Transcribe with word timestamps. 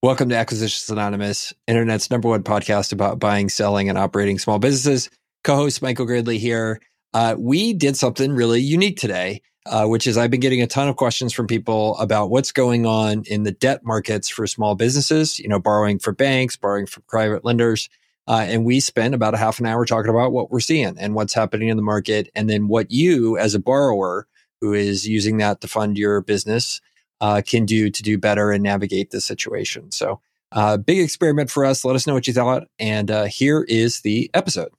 Welcome 0.00 0.28
to 0.28 0.36
Acquisitions 0.36 0.88
Anonymous, 0.90 1.52
Internet's 1.66 2.08
number 2.08 2.28
one 2.28 2.44
podcast 2.44 2.92
about 2.92 3.18
buying, 3.18 3.48
selling, 3.48 3.88
and 3.88 3.98
operating 3.98 4.38
small 4.38 4.60
businesses. 4.60 5.10
Co 5.42 5.56
host 5.56 5.82
Michael 5.82 6.06
Girdley 6.06 6.38
here. 6.38 6.80
Uh, 7.12 7.34
we 7.36 7.72
did 7.72 7.96
something 7.96 8.30
really 8.30 8.60
unique 8.60 8.96
today, 8.96 9.42
uh, 9.66 9.86
which 9.86 10.06
is 10.06 10.16
I've 10.16 10.30
been 10.30 10.38
getting 10.38 10.62
a 10.62 10.68
ton 10.68 10.86
of 10.86 10.94
questions 10.94 11.32
from 11.32 11.48
people 11.48 11.98
about 11.98 12.30
what's 12.30 12.52
going 12.52 12.86
on 12.86 13.24
in 13.26 13.42
the 13.42 13.50
debt 13.50 13.84
markets 13.84 14.28
for 14.28 14.46
small 14.46 14.76
businesses, 14.76 15.40
you 15.40 15.48
know, 15.48 15.58
borrowing 15.58 15.98
for 15.98 16.12
banks, 16.12 16.54
borrowing 16.54 16.86
from 16.86 17.02
private 17.08 17.44
lenders. 17.44 17.88
Uh, 18.28 18.46
and 18.46 18.64
we 18.64 18.78
spent 18.78 19.16
about 19.16 19.34
a 19.34 19.38
half 19.38 19.58
an 19.58 19.66
hour 19.66 19.84
talking 19.84 20.10
about 20.10 20.30
what 20.30 20.48
we're 20.48 20.60
seeing 20.60 20.96
and 20.96 21.16
what's 21.16 21.34
happening 21.34 21.70
in 21.70 21.76
the 21.76 21.82
market. 21.82 22.30
And 22.36 22.48
then 22.48 22.68
what 22.68 22.92
you, 22.92 23.36
as 23.36 23.56
a 23.56 23.58
borrower 23.58 24.28
who 24.60 24.74
is 24.74 25.08
using 25.08 25.38
that 25.38 25.60
to 25.62 25.66
fund 25.66 25.98
your 25.98 26.20
business, 26.20 26.80
uh, 27.20 27.42
can 27.44 27.66
do 27.66 27.90
to 27.90 28.02
do 28.02 28.18
better 28.18 28.50
and 28.50 28.62
navigate 28.62 29.10
the 29.10 29.20
situation. 29.20 29.90
So, 29.90 30.20
uh, 30.52 30.78
big 30.78 30.98
experiment 30.98 31.50
for 31.50 31.64
us. 31.64 31.84
Let 31.84 31.96
us 31.96 32.06
know 32.06 32.14
what 32.14 32.26
you 32.26 32.32
thought. 32.32 32.68
And 32.78 33.10
uh, 33.10 33.24
here 33.24 33.64
is 33.68 34.00
the 34.00 34.30
episode. 34.32 34.70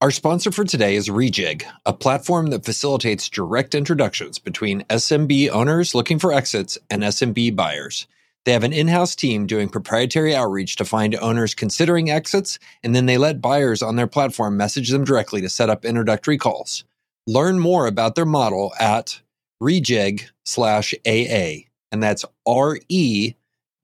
Our 0.00 0.12
sponsor 0.12 0.52
for 0.52 0.64
today 0.64 0.94
is 0.94 1.08
Rejigg, 1.08 1.64
a 1.84 1.92
platform 1.92 2.46
that 2.48 2.64
facilitates 2.64 3.28
direct 3.28 3.74
introductions 3.74 4.38
between 4.38 4.84
SMB 4.84 5.50
owners 5.50 5.92
looking 5.92 6.20
for 6.20 6.32
exits 6.32 6.78
and 6.88 7.02
SMB 7.02 7.56
buyers. 7.56 8.06
They 8.44 8.52
have 8.52 8.62
an 8.62 8.72
in 8.72 8.86
house 8.86 9.16
team 9.16 9.46
doing 9.46 9.68
proprietary 9.68 10.36
outreach 10.36 10.76
to 10.76 10.84
find 10.84 11.16
owners 11.16 11.52
considering 11.52 12.10
exits, 12.10 12.60
and 12.84 12.94
then 12.94 13.06
they 13.06 13.18
let 13.18 13.42
buyers 13.42 13.82
on 13.82 13.96
their 13.96 14.06
platform 14.06 14.56
message 14.56 14.88
them 14.88 15.04
directly 15.04 15.40
to 15.40 15.48
set 15.48 15.68
up 15.68 15.84
introductory 15.84 16.38
calls. 16.38 16.84
Learn 17.26 17.58
more 17.58 17.88
about 17.88 18.14
their 18.14 18.24
model 18.24 18.72
at 18.78 19.20
rejigg 19.62 20.24
slash 20.44 20.94
AA. 21.06 21.68
And 21.90 22.02
that's 22.02 22.24
R 22.46 22.78
E 22.88 23.34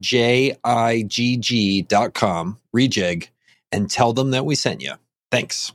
J 0.02 0.56
I 0.64 1.02
G 1.02 1.36
G 1.36 1.82
dot 1.82 2.14
com, 2.14 2.58
rejigg, 2.74 3.28
and 3.72 3.90
tell 3.90 4.12
them 4.12 4.32
that 4.32 4.44
we 4.44 4.54
sent 4.54 4.82
you. 4.82 4.94
Thanks. 5.30 5.72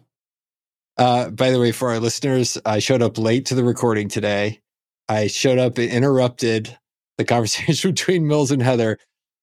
Uh, 0.97 1.29
by 1.29 1.49
the 1.49 1.59
way, 1.59 1.71
for 1.71 1.89
our 1.89 1.99
listeners, 1.99 2.57
I 2.65 2.79
showed 2.79 3.01
up 3.01 3.17
late 3.17 3.45
to 3.47 3.55
the 3.55 3.63
recording 3.63 4.09
today. 4.09 4.59
I 5.07 5.27
showed 5.27 5.57
up 5.57 5.77
and 5.77 5.89
interrupted 5.89 6.77
the 7.17 7.25
conversation 7.25 7.91
between 7.91 8.27
Mills 8.27 8.51
and 8.51 8.61
Heather, 8.61 8.99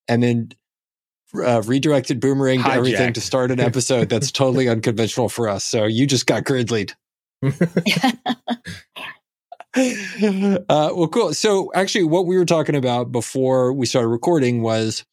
and 0.06 0.22
then 0.22 0.52
uh, 1.34 1.62
redirected 1.64 2.20
Boomerang 2.20 2.62
to 2.62 2.70
everything 2.70 3.12
to 3.14 3.20
start 3.20 3.50
an 3.50 3.60
episode 3.60 4.08
that's 4.08 4.30
totally 4.30 4.68
unconventional 4.70 5.28
for 5.28 5.48
us. 5.48 5.64
So 5.64 5.84
you 5.84 6.06
just 6.06 6.26
got 6.26 6.44
girdleyed. 6.44 6.92
uh, 9.76 10.90
well, 10.94 11.08
cool. 11.08 11.34
So, 11.34 11.70
actually, 11.74 12.04
what 12.04 12.26
we 12.26 12.36
were 12.36 12.44
talking 12.44 12.74
about 12.74 13.12
before 13.12 13.72
we 13.72 13.86
started 13.86 14.08
recording 14.08 14.62
was 14.62 15.04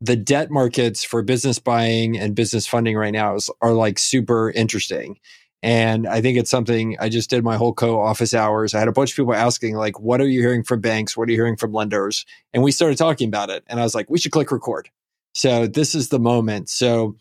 the 0.00 0.16
debt 0.16 0.50
markets 0.50 1.04
for 1.04 1.22
business 1.22 1.58
buying 1.58 2.18
and 2.18 2.34
business 2.34 2.66
funding 2.66 2.96
right 2.96 3.12
now 3.12 3.36
is, 3.36 3.48
are 3.60 3.72
like 3.72 3.98
super 3.98 4.50
interesting. 4.50 5.18
And 5.62 6.08
I 6.08 6.20
think 6.20 6.36
it's 6.36 6.50
something 6.50 6.96
I 6.98 7.08
just 7.08 7.30
did 7.30 7.44
my 7.44 7.56
whole 7.56 7.72
co 7.72 8.00
office 8.00 8.34
hours. 8.34 8.74
I 8.74 8.80
had 8.80 8.88
a 8.88 8.92
bunch 8.92 9.12
of 9.12 9.16
people 9.16 9.34
asking, 9.34 9.76
like, 9.76 10.00
what 10.00 10.20
are 10.20 10.28
you 10.28 10.40
hearing 10.40 10.64
from 10.64 10.80
banks? 10.80 11.16
What 11.16 11.28
are 11.28 11.32
you 11.32 11.38
hearing 11.38 11.56
from 11.56 11.72
lenders? 11.72 12.26
And 12.52 12.62
we 12.62 12.72
started 12.72 12.98
talking 12.98 13.28
about 13.28 13.48
it. 13.48 13.64
And 13.68 13.80
I 13.80 13.84
was 13.84 13.94
like, 13.94 14.10
we 14.10 14.18
should 14.18 14.32
click 14.32 14.50
record. 14.52 14.90
So, 15.34 15.66
this 15.66 15.94
is 15.94 16.08
the 16.08 16.18
moment. 16.18 16.68
So, 16.68 17.16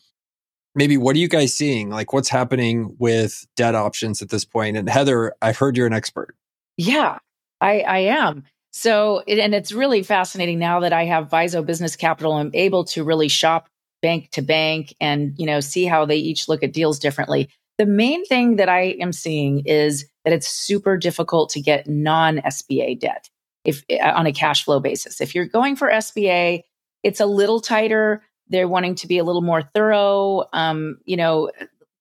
maybe 0.73 0.97
what 0.97 1.15
are 1.15 1.19
you 1.19 1.27
guys 1.27 1.53
seeing? 1.53 1.89
Like, 1.89 2.13
what's 2.13 2.29
happening 2.29 2.95
with 2.99 3.45
debt 3.55 3.75
options 3.75 4.21
at 4.21 4.29
this 4.29 4.43
point? 4.43 4.75
And 4.75 4.89
Heather, 4.89 5.33
I've 5.41 5.57
heard 5.57 5.77
you're 5.77 5.87
an 5.87 5.93
expert. 5.93 6.35
Yeah, 6.81 7.19
I, 7.59 7.81
I 7.81 7.97
am. 7.99 8.43
So, 8.71 9.19
and 9.27 9.53
it's 9.53 9.71
really 9.71 10.01
fascinating 10.01 10.57
now 10.57 10.79
that 10.79 10.93
I 10.93 11.05
have 11.05 11.29
Viso 11.29 11.61
Business 11.61 11.95
Capital. 11.95 12.33
I'm 12.33 12.49
able 12.55 12.85
to 12.85 13.03
really 13.03 13.27
shop 13.27 13.67
bank 14.01 14.31
to 14.31 14.41
bank 14.41 14.95
and 14.99 15.35
you 15.37 15.45
know 15.45 15.59
see 15.59 15.85
how 15.85 16.05
they 16.05 16.15
each 16.15 16.49
look 16.49 16.63
at 16.63 16.73
deals 16.73 16.97
differently. 16.97 17.49
The 17.77 17.85
main 17.85 18.25
thing 18.25 18.55
that 18.55 18.67
I 18.67 18.95
am 18.99 19.13
seeing 19.13 19.61
is 19.67 20.07
that 20.25 20.33
it's 20.33 20.47
super 20.47 20.97
difficult 20.97 21.51
to 21.51 21.61
get 21.61 21.87
non 21.87 22.37
SBA 22.37 22.99
debt 22.99 23.29
if 23.63 23.83
uh, 23.91 24.13
on 24.15 24.25
a 24.25 24.33
cash 24.33 24.65
flow 24.65 24.79
basis. 24.79 25.21
If 25.21 25.35
you're 25.35 25.45
going 25.45 25.75
for 25.75 25.87
SBA, 25.87 26.63
it's 27.03 27.19
a 27.19 27.27
little 27.27 27.61
tighter. 27.61 28.23
They're 28.47 28.67
wanting 28.67 28.95
to 28.95 29.07
be 29.07 29.19
a 29.19 29.23
little 29.23 29.43
more 29.43 29.61
thorough. 29.61 30.45
Um, 30.51 30.97
you 31.05 31.17
know, 31.17 31.51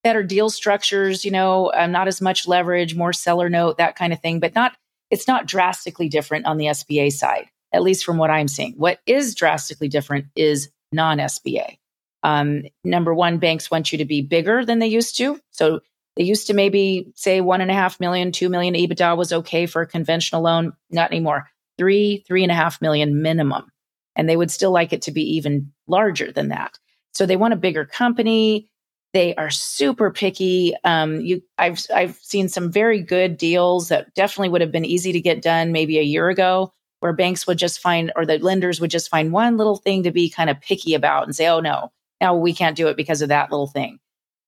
better 0.03 0.23
deal 0.23 0.51
structures, 0.51 1.25
you 1.25 1.31
know, 1.31 1.67
uh, 1.73 1.87
not 1.87 2.09
as 2.09 2.21
much 2.21 2.49
leverage, 2.49 2.95
more 2.95 3.13
seller 3.13 3.49
note, 3.49 3.79
that 3.79 3.97
kind 3.97 4.13
of 4.13 4.21
thing, 4.21 4.41
but 4.41 4.55
not, 4.55 4.77
it's 5.11 5.29
not 5.29 5.47
drastically 5.47 6.09
different 6.09 6.47
on 6.47 6.57
the 6.57 6.67
SBA 6.67 7.13
side, 7.13 7.47
at 7.73 7.83
least 7.83 8.05
from 8.05 8.17
what 8.17 8.31
I'm 8.31 8.49
seeing. 8.49 8.75
What 8.75 9.01
is 9.07 9.35
drastically 9.35 9.89
different 9.89 10.27
is 10.35 10.71
non 10.93 11.19
SBA. 11.19 11.79
Um, 12.23 12.65
number 12.85 13.15
one, 13.15 13.39
banks 13.39 13.71
want 13.71 13.93
you 13.93 13.99
to 13.99 14.05
be 14.05 14.23
bigger 14.23 14.65
than 14.65 14.79
they 14.79 14.87
used 14.89 15.17
to. 15.19 15.41
So 15.51 15.81
they 16.17 16.25
used 16.25 16.49
to 16.49 16.55
maybe 16.55 17.13
say 17.15 17.41
one 17.41 17.61
and 17.61 17.71
a 17.71 17.75
half 17.75 18.01
million, 18.01 18.33
two 18.33 18.49
million 18.49 18.75
EBITDA 18.75 19.17
was 19.17 19.33
okay 19.33 19.67
for 19.67 19.83
a 19.83 19.87
conventional 19.87 20.43
loan. 20.43 20.73
Not 20.91 21.11
anymore. 21.11 21.49
Three, 21.79 22.25
three 22.27 22.43
and 22.43 22.53
a 22.53 22.55
half 22.55 22.83
million 22.83 23.23
minimum. 23.23 23.71
And 24.17 24.29
they 24.29 24.37
would 24.37 24.51
still 24.51 24.71
like 24.71 24.93
it 24.93 25.03
to 25.03 25.13
be 25.13 25.37
even 25.37 25.73
larger 25.87 26.31
than 26.31 26.49
that. 26.49 26.79
So 27.15 27.27
they 27.27 27.37
want 27.37 27.55
a 27.55 27.57
bigger 27.57 27.85
company. 27.85 28.70
They 29.13 29.35
are 29.35 29.51
super 29.51 30.11
picky. 30.11 30.75
Um, 30.85 31.21
you, 31.21 31.43
I've 31.59 31.85
I've 31.93 32.17
seen 32.17 32.49
some 32.49 32.71
very 32.71 33.01
good 33.03 33.37
deals 33.37 33.89
that 33.89 34.15
definitely 34.15 34.51
would 34.51 34.61
have 34.61 34.71
been 34.71 34.85
easy 34.85 35.13
to 35.13 35.21
get 35.21 35.43
done 35.43 35.73
maybe 35.73 35.99
a 35.99 36.03
year 36.03 36.29
ago, 36.29 36.73
where 37.01 37.13
banks 37.13 37.47
would 37.47 37.59
just 37.59 37.81
find 37.81 38.13
or 38.15 38.25
the 38.25 38.39
lenders 38.39 38.81
would 38.81 38.91
just 38.91 39.11
find 39.11 39.33
one 39.33 39.57
little 39.57 39.77
thing 39.77 40.05
to 40.05 40.13
be 40.13 40.31
kind 40.31 40.49
of 40.49 40.61
picky 40.61 40.95
about 40.95 41.25
and 41.25 41.35
say, 41.35 41.49
"Oh 41.49 41.59
no, 41.61 41.91
now 42.21 42.37
we 42.37 42.53
can't 42.55 42.77
do 42.77 42.87
it 42.87 42.97
because 42.97 43.21
of 43.21 43.31
that 43.31 43.51
little 43.51 43.67
thing." 43.67 43.99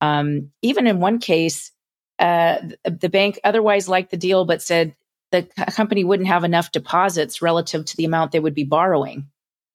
Um, 0.00 0.52
even 0.62 0.86
in 0.86 1.00
one 1.00 1.18
case, 1.18 1.72
uh, 2.20 2.58
the 2.84 3.08
bank 3.08 3.40
otherwise 3.42 3.88
liked 3.88 4.12
the 4.12 4.16
deal, 4.16 4.44
but 4.44 4.62
said 4.62 4.94
the 5.32 5.42
company 5.72 6.04
wouldn't 6.04 6.28
have 6.28 6.44
enough 6.44 6.70
deposits 6.70 7.42
relative 7.42 7.84
to 7.86 7.96
the 7.96 8.04
amount 8.04 8.30
they 8.30 8.40
would 8.40 8.54
be 8.54 8.64
borrowing, 8.64 9.26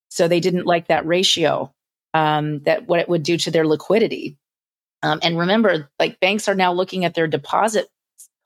so 0.10 0.28
they 0.30 0.40
didn't 0.40 0.66
like 0.66 0.88
that 0.88 1.06
ratio. 1.06 1.74
Um, 2.14 2.60
that 2.64 2.88
what 2.88 3.02
it 3.02 3.10
would 3.10 3.24
do 3.24 3.38
to 3.38 3.52
their 3.52 3.68
liquidity. 3.68 4.38
Um, 5.04 5.20
and 5.22 5.38
remember, 5.38 5.90
like 6.00 6.20
banks 6.20 6.48
are 6.48 6.56
now 6.56 6.74
looking 6.74 7.06
at 7.06 7.14
their 7.14 7.28
deposit 7.28 7.88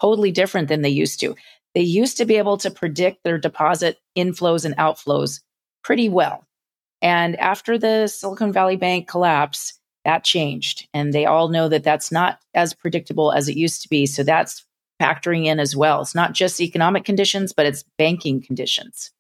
totally 0.02 0.32
different 0.32 0.68
than 0.68 0.82
they 0.82 0.90
used 0.90 1.20
to. 1.22 1.36
They 1.74 1.82
used 1.82 2.18
to 2.18 2.26
be 2.26 2.36
able 2.36 2.58
to 2.58 2.72
predict 2.72 3.24
their 3.24 3.38
deposit 3.38 3.98
inflows 4.18 4.66
and 4.66 4.76
outflows 4.78 5.42
pretty 5.84 6.10
well. 6.10 6.46
And 7.02 7.36
after 7.38 7.78
the 7.78 8.08
Silicon 8.08 8.52
Valley 8.52 8.76
Bank 8.76 9.08
collapse, 9.08 9.80
that 10.04 10.24
changed. 10.24 10.88
And 10.94 11.14
they 11.14 11.26
all 11.26 11.48
know 11.48 11.70
that 11.70 11.84
that's 11.84 12.12
not 12.12 12.40
as 12.54 12.74
predictable 12.74 13.32
as 13.32 13.48
it 13.48 13.56
used 13.58 13.82
to 13.84 13.90
be. 13.90 14.06
So 14.06 14.24
that's 14.24 14.66
factoring 15.02 15.46
in 15.46 15.60
as 15.60 15.76
well. 15.76 16.02
It's 16.02 16.16
not 16.16 16.34
just 16.34 16.62
economic 16.62 17.06
conditions, 17.06 17.54
but 17.54 17.66
it's 17.66 17.84
banking 17.98 18.42
conditions. 18.42 19.12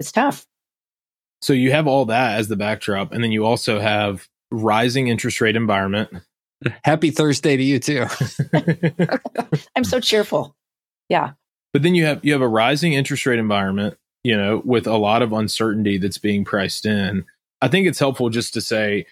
It's 0.00 0.12
tough. 0.12 0.46
So 1.40 1.52
you 1.52 1.70
have 1.72 1.86
all 1.86 2.06
that 2.06 2.38
as 2.38 2.48
the 2.48 2.56
backdrop. 2.56 3.12
And 3.12 3.22
then 3.22 3.32
you 3.32 3.44
also 3.44 3.78
have 3.78 4.28
rising 4.54 5.08
interest 5.08 5.40
rate 5.40 5.56
environment. 5.56 6.10
Happy 6.84 7.10
Thursday 7.10 7.56
to 7.56 7.62
you 7.62 7.78
too. 7.78 8.06
I'm 9.76 9.84
so 9.84 10.00
cheerful. 10.00 10.56
Yeah. 11.08 11.32
But 11.72 11.82
then 11.82 11.94
you 11.94 12.06
have 12.06 12.24
you 12.24 12.32
have 12.32 12.42
a 12.42 12.48
rising 12.48 12.92
interest 12.92 13.26
rate 13.26 13.38
environment, 13.38 13.96
you 14.22 14.36
know, 14.36 14.62
with 14.64 14.86
a 14.86 14.96
lot 14.96 15.22
of 15.22 15.32
uncertainty 15.32 15.98
that's 15.98 16.18
being 16.18 16.44
priced 16.44 16.86
in. 16.86 17.24
I 17.60 17.68
think 17.68 17.86
it's 17.86 17.98
helpful 17.98 18.30
just 18.30 18.54
to 18.54 18.60
say 18.60 19.06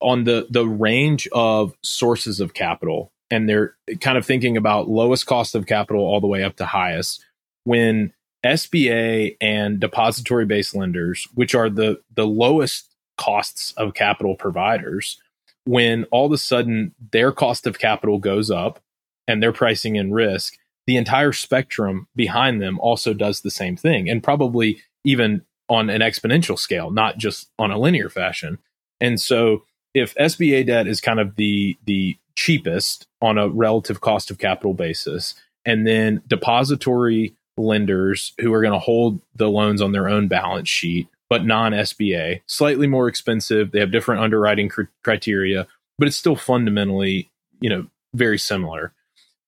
on 0.00 0.24
the 0.24 0.46
the 0.50 0.66
range 0.66 1.28
of 1.32 1.74
sources 1.82 2.40
of 2.40 2.54
capital 2.54 3.12
and 3.30 3.48
they're 3.48 3.74
kind 4.00 4.18
of 4.18 4.26
thinking 4.26 4.56
about 4.56 4.88
lowest 4.88 5.26
cost 5.26 5.54
of 5.54 5.66
capital 5.66 6.02
all 6.02 6.20
the 6.20 6.26
way 6.26 6.42
up 6.42 6.56
to 6.56 6.66
highest 6.66 7.24
when 7.64 8.12
SBA 8.44 9.36
and 9.40 9.80
depository 9.80 10.46
based 10.46 10.74
lenders, 10.74 11.28
which 11.34 11.54
are 11.54 11.68
the 11.68 12.00
the 12.14 12.26
lowest 12.26 12.89
costs 13.20 13.72
of 13.76 13.94
capital 13.94 14.34
providers 14.34 15.20
when 15.66 16.04
all 16.10 16.26
of 16.26 16.32
a 16.32 16.38
sudden 16.38 16.94
their 17.12 17.30
cost 17.30 17.66
of 17.66 17.78
capital 17.78 18.18
goes 18.18 18.50
up 18.50 18.80
and 19.28 19.42
they're 19.42 19.52
pricing 19.52 19.96
in 19.96 20.12
risk 20.12 20.56
the 20.86 20.96
entire 20.96 21.32
spectrum 21.32 22.08
behind 22.16 22.60
them 22.60 22.80
also 22.80 23.14
does 23.14 23.42
the 23.42 23.50
same 23.50 23.76
thing 23.76 24.08
and 24.08 24.24
probably 24.24 24.82
even 25.04 25.40
on 25.68 25.88
an 25.88 26.00
exponential 26.00 26.58
scale 26.58 26.90
not 26.90 27.16
just 27.16 27.48
on 27.58 27.70
a 27.70 27.78
linear 27.78 28.08
fashion. 28.08 28.58
And 29.00 29.20
so 29.20 29.62
if 29.94 30.14
SBA 30.16 30.66
debt 30.66 30.88
is 30.88 31.00
kind 31.00 31.20
of 31.20 31.36
the 31.36 31.78
the 31.84 32.18
cheapest 32.34 33.06
on 33.22 33.38
a 33.38 33.48
relative 33.48 34.00
cost 34.00 34.30
of 34.30 34.38
capital 34.38 34.74
basis 34.74 35.34
and 35.64 35.86
then 35.86 36.22
depository 36.26 37.36
lenders 37.56 38.32
who 38.40 38.52
are 38.52 38.62
going 38.62 38.72
to 38.72 38.78
hold 38.80 39.20
the 39.36 39.48
loans 39.48 39.82
on 39.82 39.92
their 39.92 40.08
own 40.08 40.26
balance 40.26 40.68
sheet 40.68 41.06
but 41.30 41.46
non 41.46 41.72
SBA, 41.72 42.42
slightly 42.46 42.86
more 42.86 43.08
expensive. 43.08 43.70
They 43.70 43.80
have 43.80 43.92
different 43.92 44.20
underwriting 44.20 44.68
cr- 44.68 44.82
criteria, 45.02 45.66
but 45.98 46.08
it's 46.08 46.16
still 46.16 46.36
fundamentally, 46.36 47.30
you 47.60 47.70
know, 47.70 47.86
very 48.14 48.38
similar. 48.38 48.92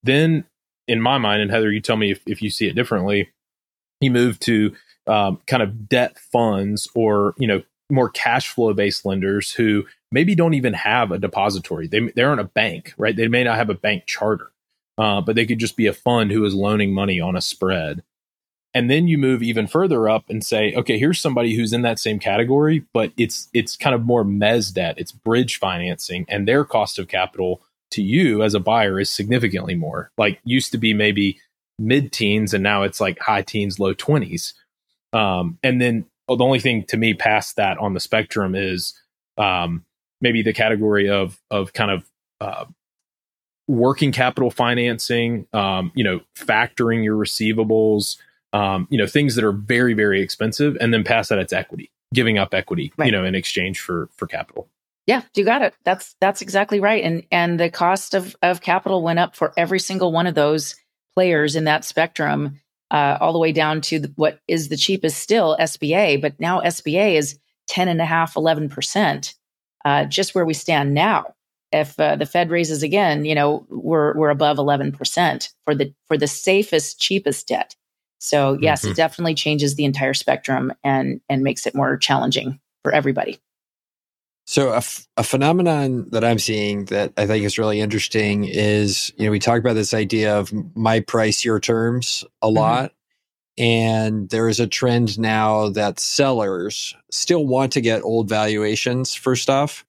Then, 0.05 0.45
in 0.89 1.01
my 1.03 1.19
mind, 1.19 1.43
and 1.43 1.51
Heather, 1.51 1.71
you 1.71 1.81
tell 1.81 1.97
me 1.97 2.13
if, 2.13 2.21
if 2.27 2.41
you 2.41 2.49
see 2.49 2.69
it 2.69 2.75
differently, 2.75 3.31
you 4.01 4.11
move 4.11 4.39
to 4.41 4.75
um, 5.07 5.41
kind 5.47 5.63
of 5.63 5.89
debt 5.89 6.19
funds 6.19 6.89
or, 6.95 7.35
you 7.37 7.47
know, 7.47 7.63
more 7.91 8.09
cash 8.09 8.49
flow 8.49 8.73
based 8.73 9.05
lenders 9.05 9.53
who 9.53 9.85
maybe 10.11 10.35
don't 10.35 10.55
even 10.55 10.73
have 10.73 11.11
a 11.11 11.19
depository. 11.19 11.89
They 11.89 12.01
they 12.15 12.23
aren't 12.23 12.41
a 12.41 12.45
bank, 12.45 12.95
right? 12.97 13.15
They 13.15 13.29
may 13.29 13.45
not 13.45 13.57
have 13.57 13.71
a 13.71 13.75
bank 13.75 14.05
charter, 14.07 14.51
uh, 14.99 15.21
but 15.21 15.37
they 15.37 15.47
could 15.47 15.59
just 15.59 15.77
be 15.77 15.87
a 15.87 15.93
fund 15.93 16.31
who 16.31 16.45
is 16.45 16.55
loaning 16.55 16.95
money 16.95 17.21
on 17.21 17.37
a 17.37 17.43
spread. 17.43 18.03
And 18.75 18.91
then 18.91 19.07
you 19.07 19.19
move 19.19 19.43
even 19.43 19.67
further 19.67 20.09
up 20.09 20.25
and 20.31 20.43
say, 20.43 20.75
okay, 20.75 20.99
here's 20.99 21.21
somebody 21.21 21.55
who's 21.55 21.73
in 21.73 21.83
that 21.83 21.99
same 21.99 22.19
category, 22.19 22.85
but 22.95 23.13
it's 23.19 23.49
it's 23.53 23.77
kind 23.77 23.95
of 23.95 24.05
more 24.05 24.25
mez 24.25 24.73
debt, 24.73 24.95
it's 24.97 25.13
bridge 25.13 25.59
financing, 25.59 26.25
and 26.29 26.49
their 26.49 26.65
cost 26.65 26.99
of 26.99 27.09
capital 27.09 27.63
to 27.91 28.03
you 28.03 28.43
as 28.43 28.55
a 28.55 28.61
buyer 28.61 28.99
is 28.99 29.11
significantly 29.11 29.75
more. 29.75 30.11
Like 30.17 30.41
used 30.45 30.73
to 30.73 30.79
be 30.79 30.95
maybe 30.95 31.39
mid 31.79 32.13
teens, 32.13 32.55
and 32.55 32.63
now 32.63 32.83
it's 32.83 33.01
like 33.01 33.19
high 33.19 33.43
teens, 33.43 33.79
low 33.79 33.93
twenties. 33.93 34.55
Um, 35.13 35.59
and 35.63 35.81
then 35.81 36.07
oh, 36.29 36.37
the 36.37 36.45
only 36.45 36.61
thing 36.61 36.85
to 36.85 36.97
me 36.97 37.13
past 37.13 37.57
that 37.57 37.77
on 37.79 37.93
the 37.93 38.01
spectrum 38.01 38.55
is 38.55 38.99
um, 39.37 39.85
maybe 40.23 40.43
the 40.43 40.55
category 40.55 41.11
of 41.11 41.39
of 41.51 41.75
kind 41.75 41.91
of 41.91 42.09
uh, 42.41 42.65
working 43.69 44.13
capital 44.13 44.51
financing, 44.51 45.47
um, 45.53 45.93
you 45.95 46.05
know, 46.05 46.21
factoring 46.37 47.05
your 47.05 47.17
receivables, 47.17 48.17
um, 48.53 48.87
you 48.91 48.99
know, 48.99 49.07
things 49.07 49.35
that 49.35 49.45
are 49.45 49.53
very 49.53 49.95
very 49.95 50.21
expensive, 50.23 50.77
and 50.81 50.93
then 50.93 51.05
past 51.05 51.29
that 51.31 51.39
it's 51.39 51.53
equity, 51.53 51.91
giving 52.13 52.39
up 52.39 52.55
equity, 52.55 52.93
right. 52.97 53.07
you 53.07 53.13
know, 53.13 53.25
in 53.25 53.35
exchange 53.35 53.81
for 53.81 54.09
for 54.17 54.27
capital. 54.27 54.69
Yeah, 55.07 55.23
you 55.35 55.45
got 55.45 55.63
it. 55.63 55.75
That's 55.85 56.15
that's 56.21 56.43
exactly 56.43 56.81
right. 56.81 57.03
And 57.03 57.25
and 57.31 57.59
the 57.59 57.71
cost 57.71 58.15
of 58.15 58.37
of 58.43 58.61
capital 58.61 59.03
went 59.03 59.19
up 59.19 59.35
for 59.35 59.53
every 59.57 59.81
single 59.81 60.13
one 60.13 60.27
of 60.27 60.35
those 60.35 60.77
players 61.15 61.57
in 61.57 61.65
that 61.65 61.85
spectrum, 61.85 62.61
uh, 62.91 63.19
all 63.21 63.33
the 63.33 63.39
way 63.39 63.53
down 63.53 63.81
to 63.81 64.01
the, 64.01 64.13
what 64.17 64.39
is 64.49 64.69
the 64.69 64.77
cheapest 64.77 65.19
still 65.19 65.57
SBA, 65.59 66.21
but 66.21 66.39
now 66.39 66.61
SBA 66.61 67.17
is 67.17 67.39
10 67.69 67.89
and 67.89 68.01
a 68.01 68.05
half, 68.05 68.35
11%, 68.35 69.35
uh, 69.85 70.05
just 70.05 70.35
where 70.35 70.45
we 70.45 70.55
stand 70.55 70.95
now. 70.95 71.35
If 71.71 71.99
uh, 71.99 72.17
the 72.17 72.27
Fed 72.27 72.51
raises 72.51 72.83
again, 72.83 73.25
you 73.25 73.35
know, 73.35 73.67
we're, 73.71 74.15
we're 74.15 74.31
above 74.31 74.59
11% 74.59 75.49
for 75.65 75.75
the, 75.75 75.95
for 76.07 76.19
the 76.19 76.27
safest, 76.27 77.01
cheapest 77.01 77.49
debt. 77.49 77.75
So 78.23 78.57
yes, 78.61 78.83
mm-hmm. 78.83 78.93
it 78.93 78.97
definitely 78.97 79.35
changes 79.35 79.75
the 79.75 79.85
entire 79.85 80.15
spectrum 80.15 80.73
and, 80.85 81.21
and 81.29 81.43
makes 81.43 81.67
it 81.67 81.75
more 81.75 81.97
challenging 81.97 82.61
for 82.85 82.95
everybody. 82.95 83.41
So 84.45 84.71
a, 84.71 84.77
f- 84.77 85.09
a 85.17 85.25
phenomenon 85.25 86.09
that 86.13 86.25
I'm 86.25 86.39
seeing 86.39 86.85
that 86.87 87.13
I 87.17 87.27
think 87.27 87.45
is 87.45 87.59
really 87.59 87.81
interesting 87.81 88.45
is, 88.45 89.13
you 89.17 89.25
know, 89.25 89.33
we 89.33 89.41
talk 89.41 89.59
about 89.59 89.75
this 89.75 89.93
idea 89.93 90.39
of 90.39 90.53
my 90.77 91.01
price, 91.01 91.45
your 91.45 91.59
terms 91.59 92.23
a 92.41 92.47
mm-hmm. 92.47 92.57
lot. 92.57 92.93
And 93.59 94.31
there 94.31 94.49
is 94.49 94.61
a 94.61 94.69
trend 94.69 95.19
now 95.19 95.71
that 95.71 95.99
sellers 95.99 96.95
still 97.11 97.45
want 97.45 97.73
to 97.73 97.81
get 97.81 98.03
old 98.03 98.29
valuations 98.29 99.17
for 99.17 99.35
stuff, 99.35 99.85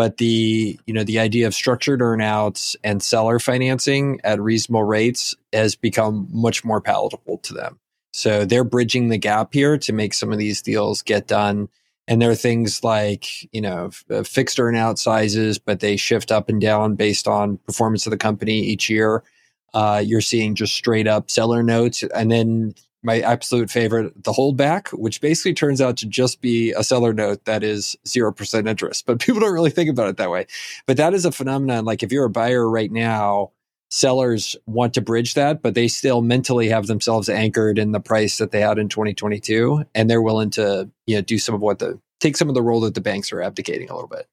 but 0.00 0.16
the, 0.16 0.80
you 0.86 0.94
know, 0.94 1.04
the 1.04 1.18
idea 1.18 1.46
of 1.46 1.52
structured 1.52 2.00
earnouts 2.00 2.74
and 2.82 3.02
seller 3.02 3.38
financing 3.38 4.18
at 4.24 4.40
reasonable 4.40 4.84
rates 4.84 5.34
has 5.52 5.74
become 5.74 6.26
much 6.32 6.64
more 6.64 6.80
palatable 6.80 7.36
to 7.36 7.52
them. 7.52 7.78
So 8.14 8.46
they're 8.46 8.64
bridging 8.64 9.10
the 9.10 9.18
gap 9.18 9.52
here 9.52 9.76
to 9.76 9.92
make 9.92 10.14
some 10.14 10.32
of 10.32 10.38
these 10.38 10.62
deals 10.62 11.02
get 11.02 11.26
done 11.26 11.68
and 12.08 12.22
there 12.22 12.30
are 12.30 12.34
things 12.34 12.82
like, 12.82 13.26
you 13.52 13.60
know, 13.60 13.90
uh, 14.10 14.22
fixed 14.22 14.56
earnout 14.56 14.96
sizes, 14.96 15.58
but 15.58 15.80
they 15.80 15.98
shift 15.98 16.32
up 16.32 16.48
and 16.48 16.62
down 16.62 16.94
based 16.94 17.28
on 17.28 17.58
performance 17.58 18.06
of 18.06 18.10
the 18.10 18.16
company 18.16 18.58
each 18.58 18.88
year. 18.88 19.22
Uh, 19.74 20.02
you're 20.02 20.22
seeing 20.22 20.54
just 20.54 20.72
straight 20.72 21.06
up 21.06 21.30
seller 21.30 21.62
notes. 21.62 22.02
And 22.14 22.30
then 22.30 22.74
my 23.02 23.20
absolute 23.20 23.70
favorite, 23.70 24.22
the 24.22 24.32
holdback, 24.32 24.88
which 24.88 25.20
basically 25.20 25.54
turns 25.54 25.80
out 25.80 25.96
to 25.98 26.06
just 26.06 26.40
be 26.40 26.72
a 26.72 26.84
seller 26.84 27.12
note 27.12 27.44
that 27.46 27.62
is 27.62 27.96
0% 28.06 28.68
interest. 28.68 29.06
But 29.06 29.20
people 29.20 29.40
don't 29.40 29.52
really 29.52 29.70
think 29.70 29.90
about 29.90 30.08
it 30.08 30.16
that 30.18 30.30
way. 30.30 30.46
But 30.86 30.96
that 30.98 31.14
is 31.14 31.24
a 31.24 31.32
phenomenon. 31.32 31.84
Like 31.84 32.02
if 32.02 32.12
you're 32.12 32.24
a 32.24 32.30
buyer 32.30 32.68
right 32.68 32.90
now, 32.90 33.52
sellers 33.90 34.56
want 34.66 34.94
to 34.94 35.00
bridge 35.00 35.34
that, 35.34 35.62
but 35.62 35.74
they 35.74 35.88
still 35.88 36.22
mentally 36.22 36.68
have 36.68 36.86
themselves 36.86 37.28
anchored 37.28 37.78
in 37.78 37.92
the 37.92 38.00
price 38.00 38.38
that 38.38 38.52
they 38.52 38.60
had 38.60 38.78
in 38.78 38.88
2022, 38.88 39.84
and 39.94 40.08
they're 40.08 40.22
willing 40.22 40.50
to 40.50 40.88
you 41.06 41.16
know 41.16 41.22
do 41.22 41.38
some 41.38 41.54
of 41.54 41.60
what 41.60 41.80
the 41.80 41.98
take 42.20 42.36
some 42.36 42.48
of 42.48 42.54
the 42.54 42.62
role 42.62 42.80
that 42.80 42.94
the 42.94 43.00
banks 43.00 43.32
are 43.32 43.42
abdicating 43.42 43.90
a 43.90 43.94
little 43.94 44.08
bit. 44.08 44.26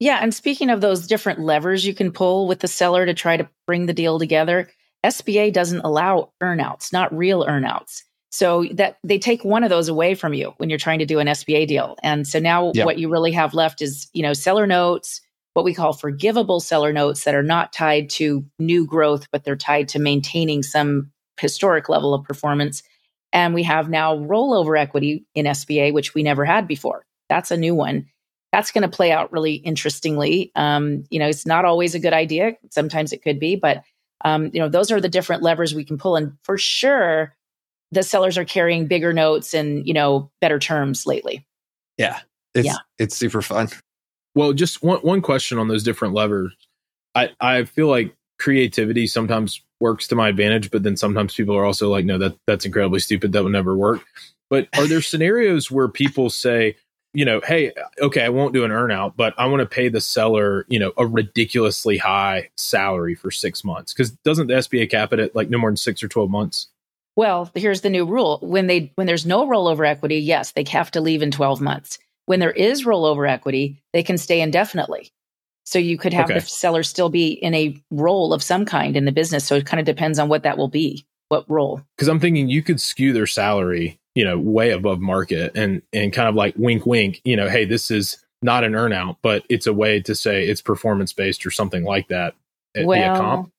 Yeah, 0.00 0.18
and 0.20 0.34
speaking 0.34 0.70
of 0.70 0.80
those 0.80 1.06
different 1.06 1.40
levers 1.40 1.86
you 1.86 1.94
can 1.94 2.10
pull 2.10 2.48
with 2.48 2.60
the 2.60 2.68
seller 2.68 3.06
to 3.06 3.14
try 3.14 3.36
to 3.36 3.48
bring 3.66 3.86
the 3.86 3.92
deal 3.92 4.18
together, 4.18 4.68
SBA 5.04 5.52
doesn't 5.52 5.82
allow 5.82 6.32
earnouts, 6.42 6.92
not 6.92 7.16
real 7.16 7.44
earnouts. 7.46 8.02
So 8.34 8.64
that 8.72 8.98
they 9.04 9.20
take 9.20 9.44
one 9.44 9.62
of 9.62 9.70
those 9.70 9.88
away 9.88 10.16
from 10.16 10.34
you 10.34 10.54
when 10.56 10.68
you're 10.68 10.76
trying 10.76 10.98
to 10.98 11.06
do 11.06 11.20
an 11.20 11.28
SBA 11.28 11.68
deal. 11.68 11.94
And 12.02 12.26
so 12.26 12.40
now 12.40 12.72
yeah. 12.74 12.84
what 12.84 12.98
you 12.98 13.08
really 13.08 13.30
have 13.30 13.54
left 13.54 13.80
is, 13.80 14.08
you 14.12 14.24
know, 14.24 14.32
seller 14.32 14.66
notes, 14.66 15.20
what 15.52 15.64
we 15.64 15.72
call 15.72 15.92
forgivable 15.92 16.58
seller 16.58 16.92
notes 16.92 17.22
that 17.22 17.36
are 17.36 17.44
not 17.44 17.72
tied 17.72 18.10
to 18.10 18.44
new 18.58 18.86
growth, 18.86 19.28
but 19.30 19.44
they're 19.44 19.54
tied 19.54 19.88
to 19.90 20.00
maintaining 20.00 20.64
some 20.64 21.12
historic 21.40 21.88
level 21.88 22.12
of 22.12 22.24
performance. 22.24 22.82
And 23.32 23.54
we 23.54 23.62
have 23.62 23.88
now 23.88 24.16
rollover 24.16 24.76
equity 24.76 25.24
in 25.36 25.46
SBA, 25.46 25.92
which 25.92 26.12
we 26.12 26.24
never 26.24 26.44
had 26.44 26.66
before. 26.66 27.06
That's 27.28 27.52
a 27.52 27.56
new 27.56 27.76
one. 27.76 28.08
That's 28.50 28.72
going 28.72 28.82
to 28.82 28.88
play 28.88 29.12
out 29.12 29.30
really 29.30 29.54
interestingly. 29.54 30.50
Um, 30.56 31.04
you 31.08 31.20
know, 31.20 31.28
it's 31.28 31.46
not 31.46 31.64
always 31.64 31.94
a 31.94 32.00
good 32.00 32.12
idea. 32.12 32.54
Sometimes 32.70 33.12
it 33.12 33.22
could 33.22 33.38
be, 33.38 33.54
but 33.54 33.84
um, 34.24 34.50
you 34.52 34.58
know, 34.58 34.68
those 34.68 34.90
are 34.90 35.00
the 35.00 35.08
different 35.08 35.44
levers 35.44 35.72
we 35.72 35.84
can 35.84 35.98
pull. 35.98 36.16
And 36.16 36.32
for 36.42 36.58
sure, 36.58 37.36
the 37.94 38.02
sellers 38.02 38.36
are 38.36 38.44
carrying 38.44 38.86
bigger 38.86 39.12
notes 39.12 39.54
and 39.54 39.86
you 39.86 39.94
know 39.94 40.30
better 40.40 40.58
terms 40.58 41.06
lately. 41.06 41.46
Yeah, 41.96 42.20
it's 42.54 42.66
yeah. 42.66 42.76
it's 42.98 43.16
super 43.16 43.42
fun. 43.42 43.68
Well, 44.34 44.52
just 44.52 44.82
one 44.82 44.98
one 45.00 45.22
question 45.22 45.58
on 45.58 45.68
those 45.68 45.82
different 45.82 46.14
levers. 46.14 46.54
I 47.14 47.30
I 47.40 47.64
feel 47.64 47.88
like 47.88 48.14
creativity 48.38 49.06
sometimes 49.06 49.62
works 49.80 50.08
to 50.08 50.16
my 50.16 50.28
advantage, 50.28 50.70
but 50.70 50.82
then 50.82 50.96
sometimes 50.96 51.34
people 51.34 51.56
are 51.56 51.64
also 51.64 51.90
like, 51.90 52.04
no, 52.04 52.18
that 52.18 52.36
that's 52.46 52.64
incredibly 52.64 53.00
stupid. 53.00 53.32
That 53.32 53.44
would 53.44 53.52
never 53.52 53.76
work. 53.76 54.02
But 54.50 54.68
are 54.76 54.86
there 54.86 55.00
scenarios 55.00 55.70
where 55.70 55.88
people 55.88 56.30
say, 56.30 56.76
you 57.12 57.24
know, 57.24 57.40
hey, 57.44 57.72
okay, 58.00 58.22
I 58.22 58.28
won't 58.28 58.52
do 58.52 58.64
an 58.64 58.70
earnout, 58.70 59.14
but 59.16 59.34
I 59.38 59.46
want 59.46 59.60
to 59.60 59.66
pay 59.66 59.88
the 59.88 60.00
seller, 60.00 60.66
you 60.68 60.78
know, 60.78 60.92
a 60.96 61.06
ridiculously 61.06 61.96
high 61.96 62.50
salary 62.56 63.14
for 63.14 63.30
six 63.30 63.64
months? 63.64 63.92
Because 63.92 64.10
doesn't 64.10 64.48
the 64.48 64.54
SBA 64.54 64.90
cap 64.90 65.12
it 65.12 65.20
at 65.20 65.34
like 65.34 65.48
no 65.48 65.58
more 65.58 65.70
than 65.70 65.76
six 65.76 66.02
or 66.02 66.08
twelve 66.08 66.30
months? 66.30 66.68
Well, 67.16 67.50
here's 67.54 67.82
the 67.82 67.90
new 67.90 68.04
rule: 68.04 68.38
when 68.42 68.66
they 68.66 68.92
when 68.96 69.06
there's 69.06 69.26
no 69.26 69.46
rollover 69.46 69.86
equity, 69.86 70.16
yes, 70.16 70.52
they 70.52 70.64
have 70.64 70.90
to 70.92 71.00
leave 71.00 71.22
in 71.22 71.30
twelve 71.30 71.60
months. 71.60 71.98
When 72.26 72.40
there 72.40 72.50
is 72.50 72.84
rollover 72.84 73.28
equity, 73.28 73.82
they 73.92 74.02
can 74.02 74.18
stay 74.18 74.40
indefinitely. 74.40 75.12
So 75.64 75.78
you 75.78 75.96
could 75.96 76.12
have 76.12 76.26
okay. 76.26 76.34
the 76.34 76.40
seller 76.40 76.82
still 76.82 77.08
be 77.08 77.32
in 77.32 77.54
a 77.54 77.80
role 77.90 78.32
of 78.32 78.42
some 78.42 78.64
kind 78.66 78.96
in 78.96 79.06
the 79.06 79.12
business. 79.12 79.46
So 79.46 79.56
it 79.56 79.66
kind 79.66 79.80
of 79.80 79.86
depends 79.86 80.18
on 80.18 80.28
what 80.28 80.42
that 80.42 80.58
will 80.58 80.68
be, 80.68 81.06
what 81.28 81.48
role. 81.48 81.80
Because 81.96 82.08
I'm 82.08 82.20
thinking 82.20 82.48
you 82.48 82.62
could 82.62 82.80
skew 82.80 83.12
their 83.12 83.26
salary, 83.26 83.98
you 84.14 84.24
know, 84.24 84.38
way 84.38 84.70
above 84.70 85.00
market 85.00 85.52
and 85.54 85.82
and 85.92 86.12
kind 86.12 86.28
of 86.28 86.34
like 86.34 86.54
wink 86.56 86.84
wink, 86.84 87.20
you 87.24 87.36
know, 87.36 87.48
hey, 87.48 87.64
this 87.64 87.90
is 87.90 88.24
not 88.42 88.62
an 88.62 88.72
earnout, 88.72 89.16
but 89.22 89.42
it's 89.48 89.66
a 89.66 89.72
way 89.72 90.00
to 90.02 90.14
say 90.14 90.46
it's 90.46 90.60
performance 90.60 91.12
based 91.12 91.46
or 91.46 91.50
something 91.50 91.84
like 91.84 92.08
that. 92.08 92.34
Eh, 92.74 92.84
well, 92.84 93.50